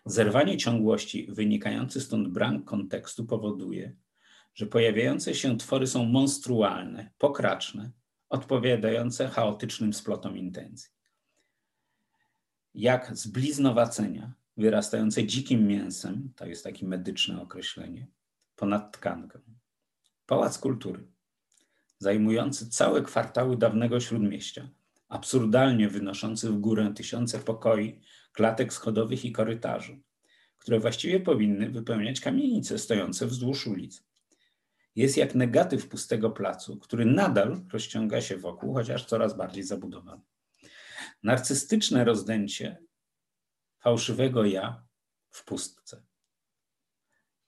[0.05, 3.95] Zerwanie ciągłości wynikający stąd brak kontekstu powoduje,
[4.55, 7.91] że pojawiające się twory są monstrualne, pokraczne,
[8.29, 10.89] odpowiadające chaotycznym splotom intencji
[12.73, 18.07] jak z bliznowacenia, wyrastające dzikim mięsem, to jest takie medyczne określenie,
[18.55, 19.39] ponad tkankę.
[20.25, 21.07] Pałac Kultury,
[21.97, 24.69] zajmujący całe kwartały dawnego śródmieścia,
[25.09, 28.01] absurdalnie wynoszący w górę tysiące pokoi,
[28.33, 29.99] klatek schodowych i korytarzy,
[30.57, 34.03] które właściwie powinny wypełniać kamienice stojące wzdłuż ulic.
[34.95, 40.21] Jest jak negatyw pustego placu, który nadal rozciąga się wokół, chociaż coraz bardziej zabudowany
[41.23, 42.77] narcystyczne rozdęcie
[43.81, 44.83] fałszywego ja
[45.29, 46.03] w pustce.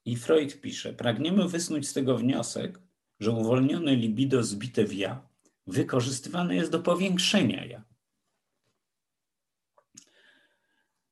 [0.06, 2.80] I Freud pisze, pragniemy wysnuć z tego wniosek,
[3.20, 5.28] że uwolnione libido zbite w ja
[5.68, 7.84] wykorzystywane jest do powiększenia ja.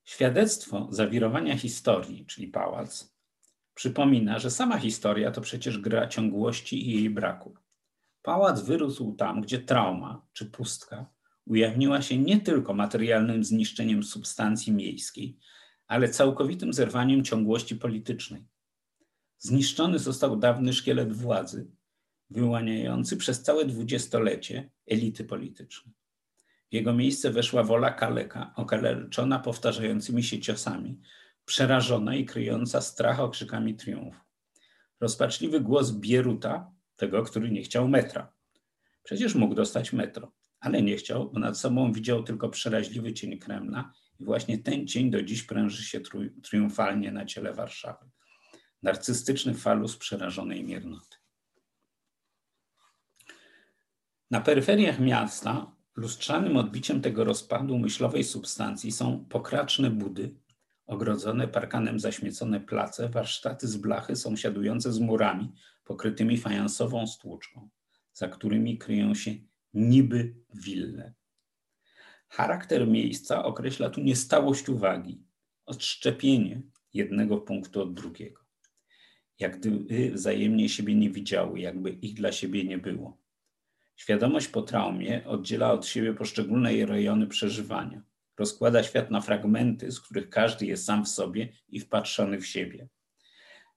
[0.03, 3.15] Świadectwo zawirowania historii, czyli pałac,
[3.73, 7.55] przypomina, że sama historia to przecież gra ciągłości i jej braku.
[8.21, 11.05] Pałac wyrósł tam, gdzie trauma czy pustka
[11.45, 15.37] ujawniła się nie tylko materialnym zniszczeniem substancji miejskiej,
[15.87, 18.45] ale całkowitym zerwaniem ciągłości politycznej.
[19.37, 21.71] Zniszczony został dawny szkielet władzy,
[22.29, 25.91] wyłaniający przez całe dwudziestolecie elity polityczne.
[26.69, 30.99] W jego miejsce weszła wola kaleka, okaleczona powtarzającymi się ciosami,
[31.45, 34.19] przerażona i kryjąca strach okrzykami triumfu.
[34.99, 38.33] Rozpaczliwy głos Bieruta, tego, który nie chciał metra.
[39.03, 43.93] Przecież mógł dostać metro ale nie chciał, bo nad sobą widział tylko przeraźliwy cień Kremla
[44.19, 46.01] i właśnie ten cień do dziś pręży się
[46.43, 48.05] triumfalnie na ciele Warszawy.
[48.83, 51.17] narcystyczny falus przerażonej miernoty.
[54.31, 60.35] Na peryferiach miasta lustrzanym odbiciem tego rozpadu myślowej substancji są pokraczne budy,
[60.85, 67.69] ogrodzone parkanem zaśmiecone place, warsztaty z blachy sąsiadujące z murami pokrytymi fajansową stłuczką,
[68.13, 69.31] za którymi kryją się
[69.73, 71.13] niby wille.
[72.27, 75.23] Charakter miejsca określa tu niestałość uwagi,
[75.65, 76.61] odszczepienie
[76.93, 78.41] jednego punktu od drugiego.
[79.39, 83.17] Jak gdyby wzajemnie siebie nie widziały, jakby ich dla siebie nie było.
[83.95, 88.01] Świadomość po traumie oddziela od siebie poszczególne rejony przeżywania.
[88.37, 92.87] Rozkłada świat na fragmenty, z których każdy jest sam w sobie i wpatrzony w siebie.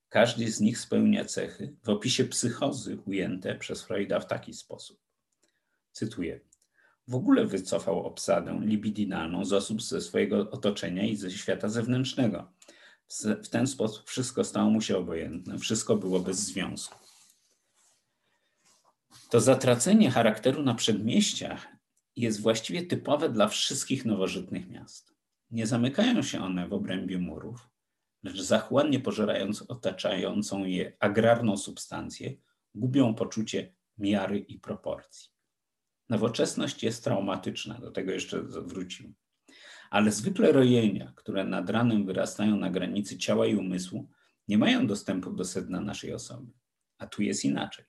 [0.08, 5.03] Każdy z nich spełnia cechy w opisie psychozy ujęte przez Freuda w taki sposób.
[5.94, 6.40] Cytuję.
[7.08, 12.52] W ogóle wycofał obsadę libidinalną z osób ze swojego otoczenia i ze świata zewnętrznego.
[13.24, 16.98] W ten sposób wszystko stało mu się obojętne, wszystko było bez związku.
[19.30, 21.66] To zatracenie charakteru na przedmieściach
[22.16, 25.14] jest właściwie typowe dla wszystkich nowożytnych miast.
[25.50, 27.68] Nie zamykają się one w obrębie murów,
[28.22, 32.34] lecz zachłannie pożerając otaczającą je agrarną substancję,
[32.74, 35.33] gubią poczucie miary i proporcji.
[36.08, 39.12] Nowoczesność jest traumatyczna, do tego jeszcze wrócimy.
[39.90, 44.10] Ale zwykle rojenia, które nad ranem wyrastają na granicy ciała i umysłu,
[44.48, 46.52] nie mają dostępu do sedna naszej osoby.
[46.98, 47.84] A tu jest inaczej.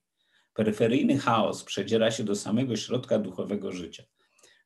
[0.53, 4.03] Peryferyjny chaos przedziera się do samego środka duchowego życia.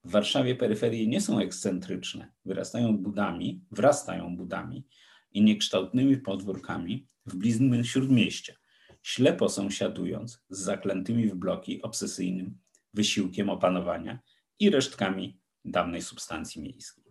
[0.03, 4.87] W Warszawie peryferie nie są ekscentryczne, wyrastają budami, wrastają budami
[5.31, 8.53] i niekształtnymi podwórkami w bliznym śródmieścia,
[9.01, 12.57] ślepo sąsiadując z zaklętymi w bloki obsesyjnym
[12.99, 14.19] wysiłkiem opanowania
[14.59, 17.03] i resztkami dawnej substancji miejskiej.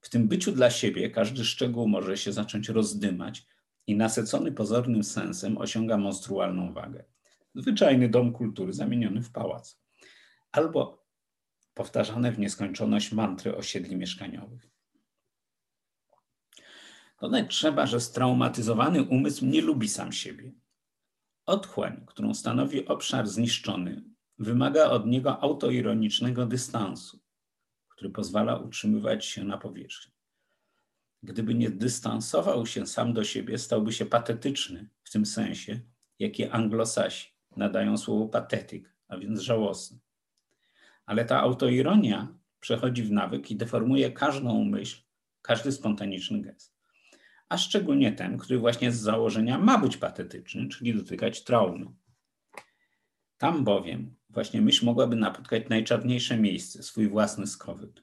[0.00, 3.46] W tym byciu dla siebie każdy szczegół może się zacząć rozdymać
[3.86, 7.04] i nasycony pozornym sensem osiąga monstrualną wagę.
[7.54, 9.80] Zwyczajny dom kultury zamieniony w pałac.
[10.52, 11.06] Albo
[11.74, 14.70] powtarzane w nieskończoność mantry osiedli mieszkaniowych.
[17.20, 20.52] Dodać trzeba, że straumatyzowany umysł nie lubi sam siebie.
[21.46, 27.20] Otchłań, którą stanowi obszar zniszczony, wymaga od niego autoironicznego dystansu,
[27.88, 30.12] który pozwala utrzymywać się na powierzchni.
[31.22, 35.80] Gdyby nie dystansował się sam do siebie, stałby się patetyczny w tym sensie,
[36.18, 39.98] jaki anglosasi nadają słowu patetyk, a więc żałosny.
[41.06, 45.02] Ale ta autoironia przechodzi w nawyk i deformuje każdą myśl,
[45.42, 46.76] każdy spontaniczny gest.
[47.48, 51.86] A szczególnie ten, który właśnie z założenia ma być patetyczny, czyli dotykać traumy.
[53.38, 58.02] Tam bowiem właśnie myśl mogłaby napotkać najczarniejsze miejsce, swój własny skowyt.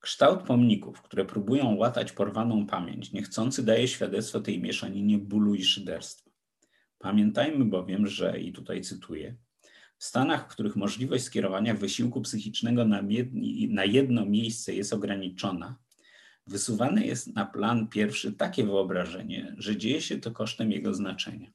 [0.00, 6.30] Kształt pomników, które próbują łatać porwaną pamięć, niechcący daje świadectwo tej mieszaninie bólu i szyderstwa.
[6.98, 9.36] Pamiętajmy bowiem, że, i tutaj cytuję,
[9.98, 12.84] w Stanach, w których możliwość skierowania wysiłku psychicznego
[13.68, 15.78] na jedno miejsce jest ograniczona,
[16.46, 21.50] wysuwane jest na plan pierwszy takie wyobrażenie, że dzieje się to kosztem jego znaczenia.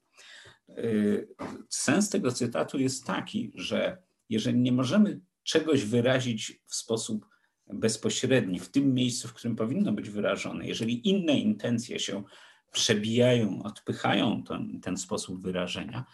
[0.77, 1.27] Y,
[1.69, 3.97] sens tego cytatu jest taki, że
[4.29, 7.25] jeżeli nie możemy czegoś wyrazić w sposób
[7.73, 12.23] bezpośredni, w tym miejscu, w którym powinno być wyrażone, jeżeli inne intencje się
[12.71, 16.05] przebijają, odpychają ten, ten sposób wyrażenia,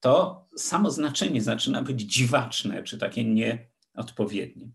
[0.00, 4.68] to samo znaczenie zaczyna być dziwaczne czy takie nieodpowiednie.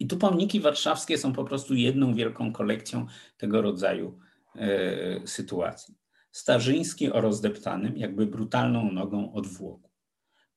[0.00, 4.18] I tu pomniki warszawskie są po prostu jedną wielką kolekcją tego rodzaju
[4.54, 5.94] e, sytuacji.
[6.32, 9.90] Starzyński o rozdeptanym, jakby brutalną nogą odwłoku.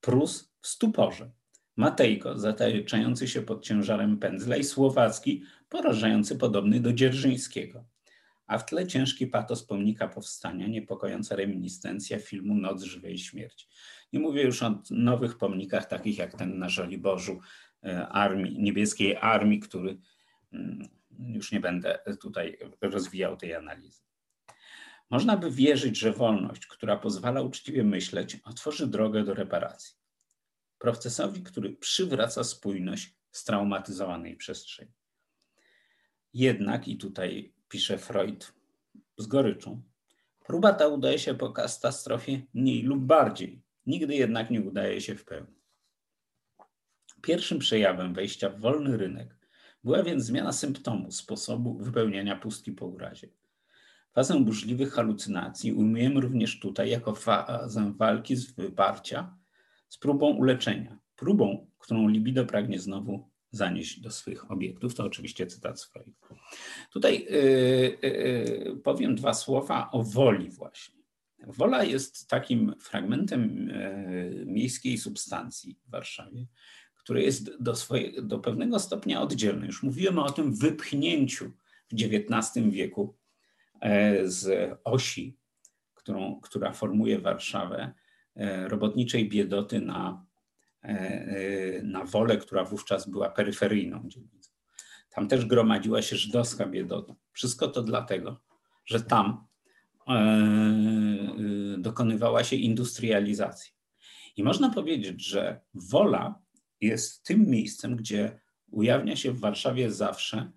[0.01, 1.31] Prus w stuporze.
[1.75, 7.85] Matejko zataczający się pod ciężarem pędzla i Słowacki porażający podobny do Dzierżyńskiego
[8.47, 13.67] a w tle ciężki patos pomnika powstania, niepokojąca reminiscencja filmu Noc żywej śmierci.
[14.13, 17.39] Nie mówię już o nowych pomnikach, takich jak ten na Żoliborzu
[17.83, 19.97] e, armii, niebieskiej armii, który
[20.53, 20.87] mm,
[21.19, 24.04] już nie będę tutaj rozwijał tej analizy.
[25.09, 29.95] Można by wierzyć, że wolność, która pozwala uczciwie myśleć, otworzy drogę do reparacji.
[30.77, 34.91] Procesowi, który przywraca spójność straumatyzowanej przestrzeni.
[36.33, 38.53] Jednak, i tutaj pisze Freud
[39.17, 39.81] z goryczą.
[40.45, 45.25] Próba ta udaje się po katastrofie mniej lub bardziej, nigdy jednak nie udaje się w
[45.25, 45.55] pełni.
[47.21, 49.35] Pierwszym przejawem wejścia w wolny rynek
[49.83, 53.27] była więc zmiana symptomu, sposobu wypełniania pustki po urazie.
[54.15, 59.37] Fazę burzliwych halucynacji ujmujemy również tutaj jako fazę walki z wyparcia
[59.89, 64.95] z próbą uleczenia, próbą, którą libido pragnie znowu zanieść do swych obiektów.
[64.95, 65.93] To oczywiście cytat z.
[66.91, 70.95] Tutaj yy, yy, powiem dwa słowa o woli właśnie.
[71.47, 76.47] Wola jest takim fragmentem yy, miejskiej substancji w Warszawie,
[76.95, 79.65] które jest do, swoje, do pewnego stopnia oddzielne.
[79.65, 81.51] Już mówiłem o tym wypchnięciu
[81.91, 83.17] w XIX wieku
[84.23, 85.37] z osi,
[85.93, 87.93] którą, która formuje Warszawę,
[88.35, 90.25] e, robotniczej biedoty na,
[90.81, 94.51] e, na wolę, która wówczas była peryferyjną dzielnicą.
[95.09, 97.15] Tam też gromadziła się żydowska biedota.
[97.31, 98.41] Wszystko to dlatego,
[98.85, 99.47] że tam
[101.77, 103.73] dokonywała się industrializacja.
[104.37, 106.39] I można powiedzieć, że wola
[106.81, 108.39] jest tym miejscem, gdzie
[108.71, 110.51] ujawnia się w Warszawie zawsze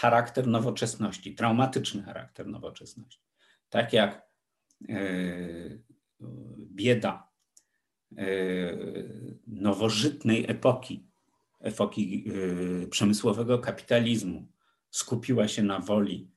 [0.00, 3.20] charakter nowoczesności, traumatyczny charakter nowoczesności.
[3.68, 4.22] Tak jak
[4.88, 4.94] e,
[6.58, 7.28] bieda
[8.16, 8.24] e,
[9.46, 11.06] nowożytnej epoki,
[11.60, 12.24] epoki
[12.82, 14.48] e, przemysłowego kapitalizmu
[14.90, 16.30] skupiła się na woli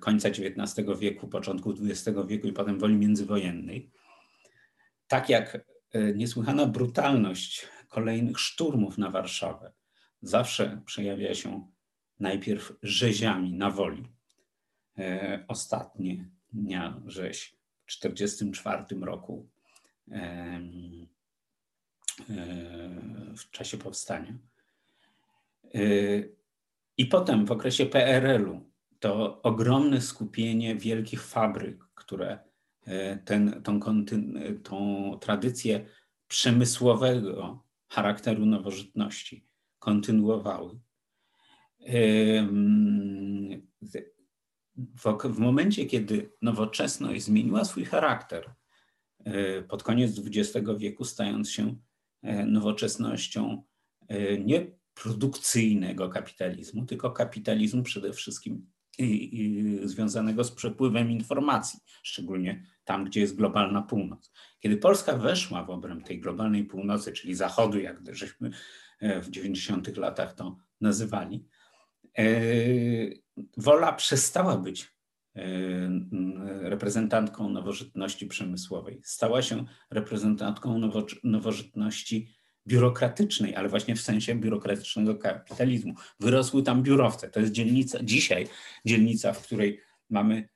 [0.00, 3.90] końca XIX wieku, początku XX wieku i potem woli międzywojennej.
[5.08, 5.66] Tak jak
[6.14, 9.72] niesłychana brutalność kolejnych szturmów na Warszawę
[10.22, 11.75] zawsze przejawia się
[12.20, 14.08] najpierw rzeziami na woli.
[14.98, 17.56] E, ostatnie dnia rzeź
[17.86, 19.48] w 1944 roku
[20.10, 20.60] e,
[23.36, 24.38] w czasie powstania.
[25.74, 25.78] E,
[26.96, 32.38] I potem w okresie PRL-u to ogromne skupienie wielkich fabryk, które
[32.86, 33.80] e, ten, tą,
[34.62, 35.86] tą tradycję
[36.28, 39.46] przemysłowego charakteru nowożytności
[39.78, 40.78] kontynuowały.
[45.24, 48.54] W momencie, kiedy nowoczesność zmieniła swój charakter
[49.24, 51.76] e, pod koniec XX wieku, stając się
[52.22, 53.62] e, nowoczesnością
[54.08, 58.66] e, nie produkcyjnego kapitalizmu, tylko kapitalizmu przede wszystkim
[59.84, 64.32] związanego z przepływem informacji, szczególnie tam, gdzie jest globalna północ.
[64.60, 68.50] Kiedy Polska weszła w obręb tej globalnej północy, czyli Zachodu, jak żeśmy
[69.00, 71.46] w 90 latach to nazywali,
[73.56, 74.92] Wola przestała być
[75.36, 75.40] e,
[76.62, 79.00] reprezentantką nowożytności przemysłowej.
[79.04, 80.80] Stała się reprezentantką
[81.24, 82.28] nowożytności
[82.66, 85.94] biurokratycznej, ale właśnie w sensie biurokratycznego kapitalizmu.
[86.20, 87.30] Wyrosły tam biurowce.
[87.30, 88.48] To jest dzielnica, dzisiaj
[88.84, 90.48] dzielnica, w której mamy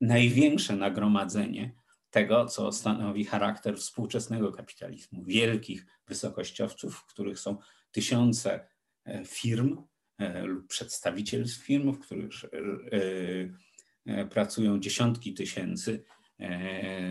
[0.00, 1.74] największe nagromadzenie
[2.10, 5.24] tego, co stanowi charakter współczesnego kapitalizmu.
[5.24, 7.56] Wielkich wysokościowców, w których są
[7.92, 8.68] tysiące
[9.04, 9.82] e, firm
[10.20, 12.30] e, lub przedstawicielstw firm, w których
[14.06, 16.04] e, pracują dziesiątki tysięcy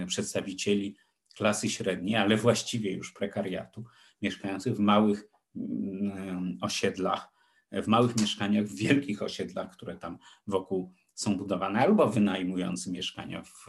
[0.08, 0.96] przedstawicieli
[1.36, 3.84] klasy średniej, ale właściwie już prekariatu,
[4.22, 5.24] mieszkających w małych
[5.56, 7.30] mm, osiedlach,
[7.72, 13.68] w małych mieszkaniach, w wielkich osiedlach, które tam wokół są budowane, albo wynajmujący mieszkania, w,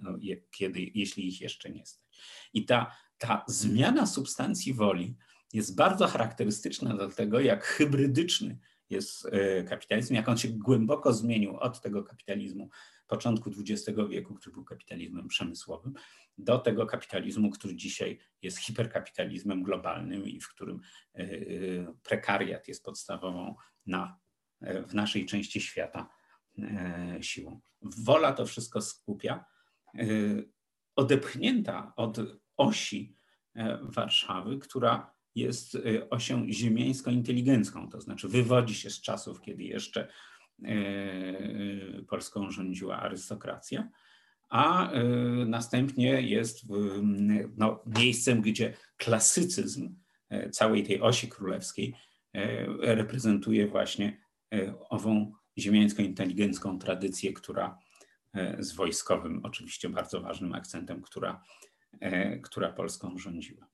[0.00, 0.18] no,
[0.50, 2.04] kiedy, jeśli ich jeszcze nie stać.
[2.54, 5.16] I ta, ta zmiana substancji woli
[5.52, 8.58] jest bardzo charakterystyczna dla tego, jak hybrydyczny
[8.90, 12.70] jest e, kapitalizm, jak on się głęboko zmienił od tego kapitalizmu
[13.06, 15.94] początku XX wieku, który był kapitalizmem przemysłowym,
[16.38, 20.80] do tego kapitalizmu, który dzisiaj jest hiperkapitalizmem globalnym i w którym
[21.14, 21.28] e, e,
[22.02, 23.54] prekariat jest podstawową
[23.86, 24.18] na,
[24.60, 26.08] w naszej części świata
[27.20, 27.60] siłą.
[27.82, 29.44] Wola to wszystko skupia,
[30.96, 32.18] odepchnięta od
[32.56, 33.16] osi
[33.82, 40.68] Warszawy, która jest y, osią ziemiańsko-inteligencką, to znaczy wywodzi się z czasów, kiedy jeszcze y,
[40.68, 43.88] y, Polską rządziła arystokracja,
[44.48, 44.92] a
[45.46, 46.64] następnie jest
[47.56, 49.94] no, miejscem, gdzie klasycyzm
[50.50, 51.94] całej tej osi królewskiej
[52.80, 54.20] reprezentuje właśnie
[54.88, 57.78] ową ziemiańsko-inteligencką tradycję, która
[58.58, 61.42] z wojskowym, oczywiście bardzo ważnym akcentem, która,
[62.42, 63.66] która Polską rządziła.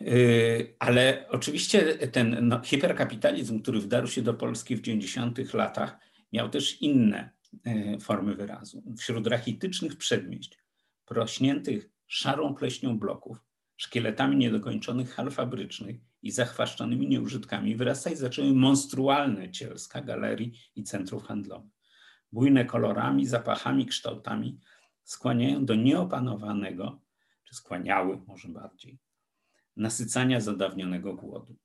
[0.00, 5.96] Yy, ale oczywiście ten no, hiperkapitalizm, który wdarł się do Polski w 90 latach,
[6.32, 7.30] miał też inne
[7.66, 8.82] yy, formy wyrazu.
[8.98, 10.58] Wśród rachitycznych przedmieść,
[11.04, 13.38] prośniętych szarą pleśnią bloków,
[13.76, 21.70] szkieletami niedokończonych hal fabrycznych i zachwaszczonymi nieużytkami wyrastać zaczęły monstrualne cielska galerii i centrów handlowych.
[22.32, 24.60] Bujne kolorami, zapachami, kształtami
[25.04, 27.00] skłaniają do nieopanowanego,
[27.54, 28.98] skłaniały może bardziej,
[29.76, 31.56] nasycania zadawnionego głodu.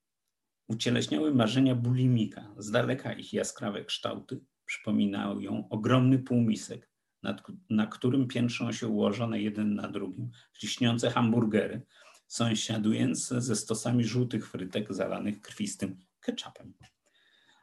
[0.67, 6.89] Ucieleśniały marzenia bulimika, z daleka ich jaskrawe kształty przypominają ogromny półmisek,
[7.23, 10.31] nad, na którym piętrzą się ułożone jeden na drugim
[10.63, 11.81] lśniące hamburgery,
[12.27, 16.73] sąsiadujące ze stosami żółtych frytek zalanych krwistym ketchupem.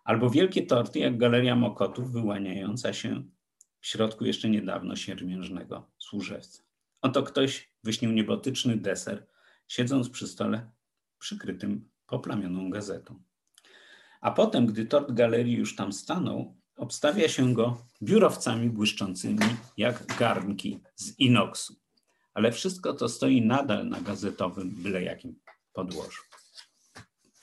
[0.04, 3.24] Albo wielkie torty jak Galeria Mokotów wyłaniająca się
[3.80, 6.65] w środku jeszcze niedawno siermiężnego służewca.
[7.02, 9.26] Oto ktoś wyśnił niebotyczny deser,
[9.68, 10.70] siedząc przy stole
[11.18, 13.22] przykrytym poplamioną gazetą.
[14.20, 20.80] A potem, gdy tort galerii już tam stanął, obstawia się go biurowcami błyszczącymi jak garnki
[20.96, 21.76] z inoksu.
[22.34, 25.40] Ale wszystko to stoi nadal na gazetowym, byle jakim
[25.72, 26.22] podłożu.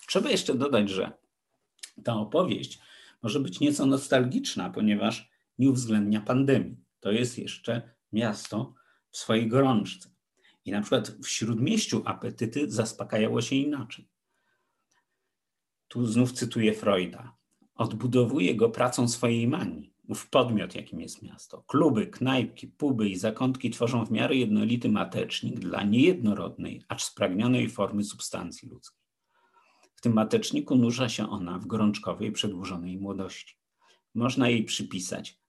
[0.08, 1.12] Trzeba jeszcze dodać, że
[2.04, 2.80] ta opowieść
[3.24, 5.30] może być nieco nostalgiczna, ponieważ
[5.60, 6.78] nie uwzględnia pandemii.
[7.00, 8.74] To jest jeszcze miasto
[9.14, 10.10] w swojej gorączce.
[10.66, 14.10] I na przykład w śródmieściu apetyty zaspokajało się inaczej.
[15.88, 17.36] Tu znów cytuję Freuda.
[17.76, 21.64] Odbudowuje go pracą swojej manii, ów podmiot, jakim jest miasto.
[21.68, 28.04] Kluby, knajpki, puby i zakątki tworzą w miarę jednolity matecznik dla niejednorodnej, acz spragnionej formy
[28.04, 29.04] substancji ludzkiej.
[29.96, 33.56] W tym mateczniku nurza się ona w gorączkowej, przedłużonej młodości.
[34.14, 35.43] Można jej przypisać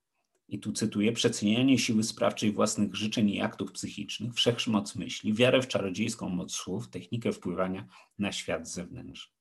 [0.47, 5.67] i tu cytuję, przecenianie siły sprawczej własnych życzeń i aktów psychicznych, wszechmoc myśli, wiarę w
[5.67, 7.87] czarodziejską moc słów, technikę wpływania
[8.19, 9.33] na świat zewnętrzny.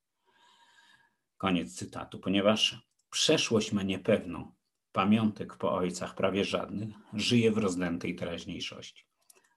[1.37, 2.19] Koniec cytatu.
[2.19, 4.53] Ponieważ przeszłość ma niepewną,
[4.93, 9.05] pamiątek po ojcach prawie żadnych, żyje w rozdętej teraźniejszości.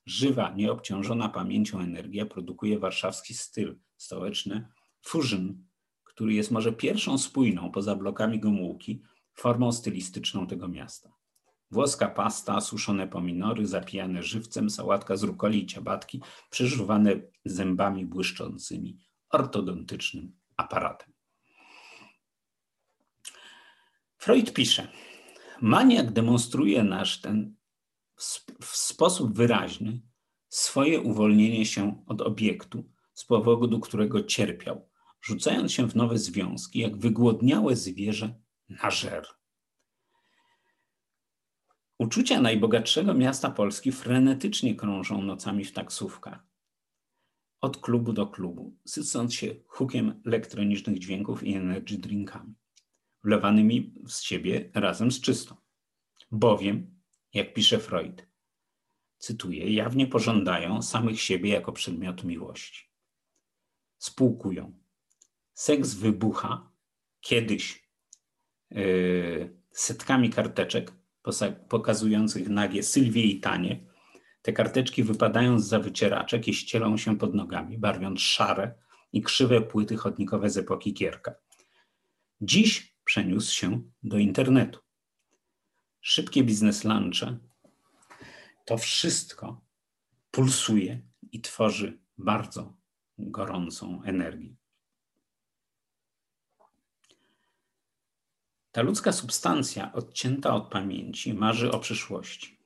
[0.05, 4.67] Żywa, nieobciążona pamięcią energia produkuje warszawski styl stołeczny,
[5.05, 5.63] fusion,
[6.03, 9.01] który jest może pierwszą spójną poza blokami Gomułki
[9.33, 11.13] formą stylistyczną tego miasta.
[11.71, 17.11] Włoska pasta, suszone pominory, zapijane żywcem, sałatka z rukoli i ciabatki, przeżuwane
[17.45, 18.97] zębami błyszczącymi,
[19.29, 21.13] ortodontycznym aparatem.
[24.17, 24.87] Freud pisze,
[25.61, 27.55] maniak demonstruje nasz ten
[28.61, 30.01] w sposób wyraźny
[30.49, 34.89] swoje uwolnienie się od obiektu, z powodu którego cierpiał,
[35.21, 38.39] rzucając się w nowe związki, jak wygłodniałe zwierzę
[38.69, 39.36] na żer.
[41.99, 46.47] Uczucia najbogatszego miasta Polski frenetycznie krążą nocami w taksówkach.
[47.61, 52.53] Od klubu do klubu, sycąc się hukiem elektronicznych dźwięków i energy drinkami,
[53.23, 55.55] wlewanymi z siebie razem z czystą.
[56.31, 56.99] Bowiem,
[57.33, 58.27] jak pisze Freud,
[59.17, 62.91] cytuję, jawnie pożądają samych siebie jako przedmiotu miłości.
[63.97, 64.79] Spółkują.
[65.53, 66.71] Seks wybucha
[67.21, 67.89] kiedyś
[68.71, 70.96] yy, setkami karteczek
[71.69, 73.79] pokazujących nagie Sylwię i Tanie.
[74.41, 78.73] Te karteczki wypadają z wycieraczek i ścielą się pod nogami, barwiąc szare
[79.13, 81.35] i krzywe płyty chodnikowe z epoki Kierka.
[82.41, 84.79] Dziś przeniósł się do internetu.
[86.01, 87.37] Szybkie biznes lunche,
[88.65, 89.61] to wszystko
[90.31, 91.01] pulsuje
[91.31, 92.77] i tworzy bardzo
[93.17, 94.56] gorącą energię.
[98.77, 102.57] Ta ludzka substancja odcięta od pamięci marzy o przyszłości.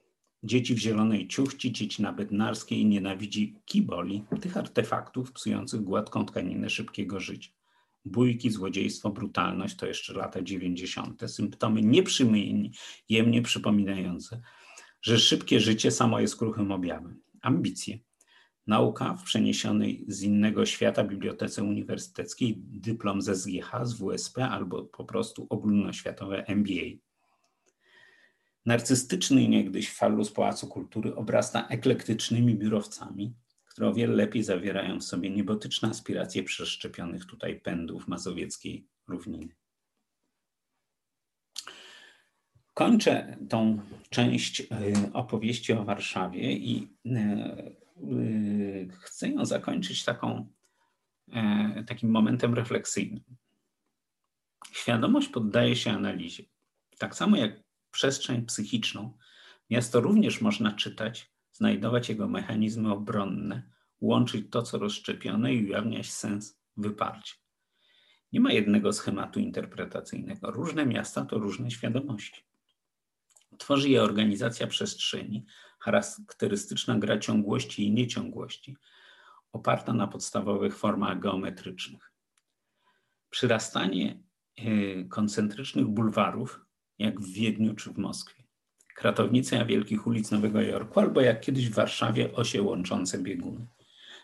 [0.43, 7.19] Dzieci w zielonej ciuchci, dzieci na bednarskiej nienawidzi kiboli, tych artefaktów psujących gładką tkaninę szybkiego
[7.19, 7.51] życia.
[8.05, 11.23] Bójki, złodziejstwo, brutalność to jeszcze lata 90.
[11.27, 14.41] Symptomy nieprzyjemnie przypominające,
[15.01, 17.21] że szybkie życie samo jest kruchym objawem.
[17.41, 17.99] Ambicje,
[18.67, 25.05] Nauka w przeniesionej z innego świata bibliotece uniwersyteckiej, dyplom ze SGH, z WSP albo po
[25.05, 26.97] prostu ogólnoświatowe MBA.
[28.65, 33.33] Narcystyczny niegdyś fallus Pałacu Kultury obrasta eklektycznymi biurowcami,
[33.65, 39.55] które o wiele lepiej zawierają w sobie niebotyczne aspiracje przeszczepionych tutaj pędów mazowieckiej równiny.
[42.73, 44.65] Kończę tą część y,
[45.13, 47.80] opowieści o Warszawie i y,
[48.99, 50.47] chcę ją zakończyć taką,
[51.33, 53.23] e, takim momentem refleksyjnym.
[54.71, 56.43] Świadomość poddaje się analizie.
[56.97, 59.17] Tak samo jak przestrzeń psychiczną,
[59.69, 63.63] miasto również można czytać, znajdować jego mechanizmy obronne,
[64.01, 67.35] łączyć to, co rozszczepione i ujawniać sens wyparcia.
[68.33, 70.51] Nie ma jednego schematu interpretacyjnego.
[70.51, 72.43] Różne miasta to różne świadomości.
[73.57, 75.45] Tworzy je organizacja przestrzeni,
[75.81, 78.77] charakterystyczna gra ciągłości i nieciągłości,
[79.51, 82.11] oparta na podstawowych formach geometrycznych.
[83.29, 84.23] Przyrastanie
[84.59, 86.65] y, koncentrycznych bulwarów,
[86.99, 88.43] jak w Wiedniu czy w Moskwie.
[88.95, 93.67] Kratownice wielkich ulic Nowego Jorku, albo jak kiedyś w Warszawie osie łączące bieguny.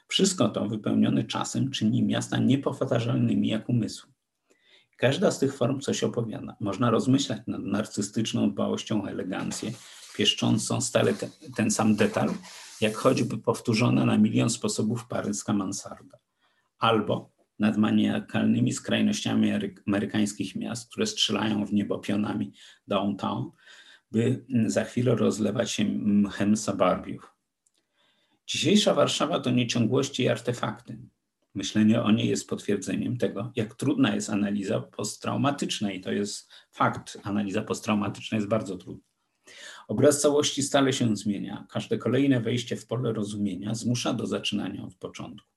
[0.07, 4.07] Wszystko to wypełnione czasem czyni miasta niepowtarzalnymi jak umysł.
[4.97, 6.55] Każda z tych form coś opowiada.
[6.59, 9.71] Można rozmyślać nad narcystyczną dbałością o elegancję,
[10.17, 12.29] pieszczącą stale ten, ten sam detal,
[12.81, 16.17] jak choćby powtórzona na milion sposobów paryska mansarda,
[16.79, 19.51] albo nad maniakalnymi skrajnościami
[19.87, 22.53] amerykańskich miast, które strzelają w niebo pionami
[22.87, 23.51] downtown,
[24.11, 27.33] by za chwilę rozlewać się mchem sabarbiów.
[28.47, 30.97] Dzisiejsza Warszawa to nieciągłości i artefakty.
[31.55, 37.17] Myślenie o niej jest potwierdzeniem tego, jak trudna jest analiza posttraumatyczna i to jest fakt.
[37.23, 39.03] Analiza posttraumatyczna jest bardzo trudna.
[39.87, 41.67] Obraz całości stale się zmienia.
[41.69, 45.47] Każde kolejne wejście w pole rozumienia zmusza do zaczynania od początku.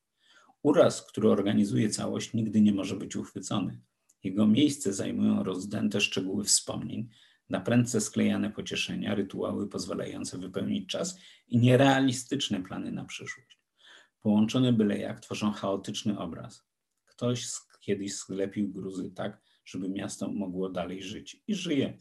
[0.63, 3.81] Uraz, który organizuje całość, nigdy nie może być uchwycony.
[4.23, 7.09] Jego miejsce zajmują rozdęte szczegóły wspomnień,
[7.49, 11.19] naprędce sklejane pocieszenia, rytuały pozwalające wypełnić czas
[11.49, 13.59] i nierealistyczne plany na przyszłość.
[14.21, 16.65] Połączone byle jak tworzą chaotyczny obraz.
[17.07, 17.47] Ktoś
[17.81, 21.99] kiedyś sklepił gruzy tak, żeby miasto mogło dalej żyć i żyje.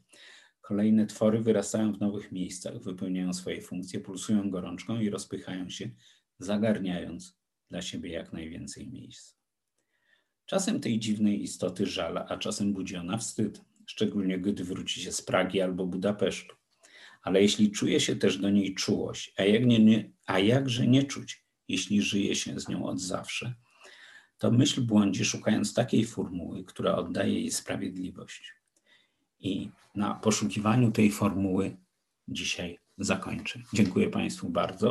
[0.70, 5.89] Kolejne twory wyrastają w nowych miejscach, wypełniają swoje funkcje, pulsują gorączką i rozpychają się,
[6.39, 7.38] zagarniając
[7.70, 9.36] dla siebie jak najwięcej miejsc.
[10.45, 15.22] Czasem tej dziwnej istoty żal, a czasem budzi ona wstyd, szczególnie gdy wróci się z
[15.22, 16.55] Pragi albo Budapesztu.
[17.22, 21.03] Ale jeśli czuje się też do niej czułość, a, jak nie, nie, a jakże nie
[21.03, 23.53] czuć, jeśli żyje się z nią od zawsze,
[24.38, 28.59] to myśl błądzi, szukając takiej formuły, która oddaje jej sprawiedliwość.
[29.40, 31.78] I na poszukiwaniu tej formuły
[32.28, 33.60] dzisiaj zakończę.
[33.74, 34.88] Dziękuję Państwu bardzo.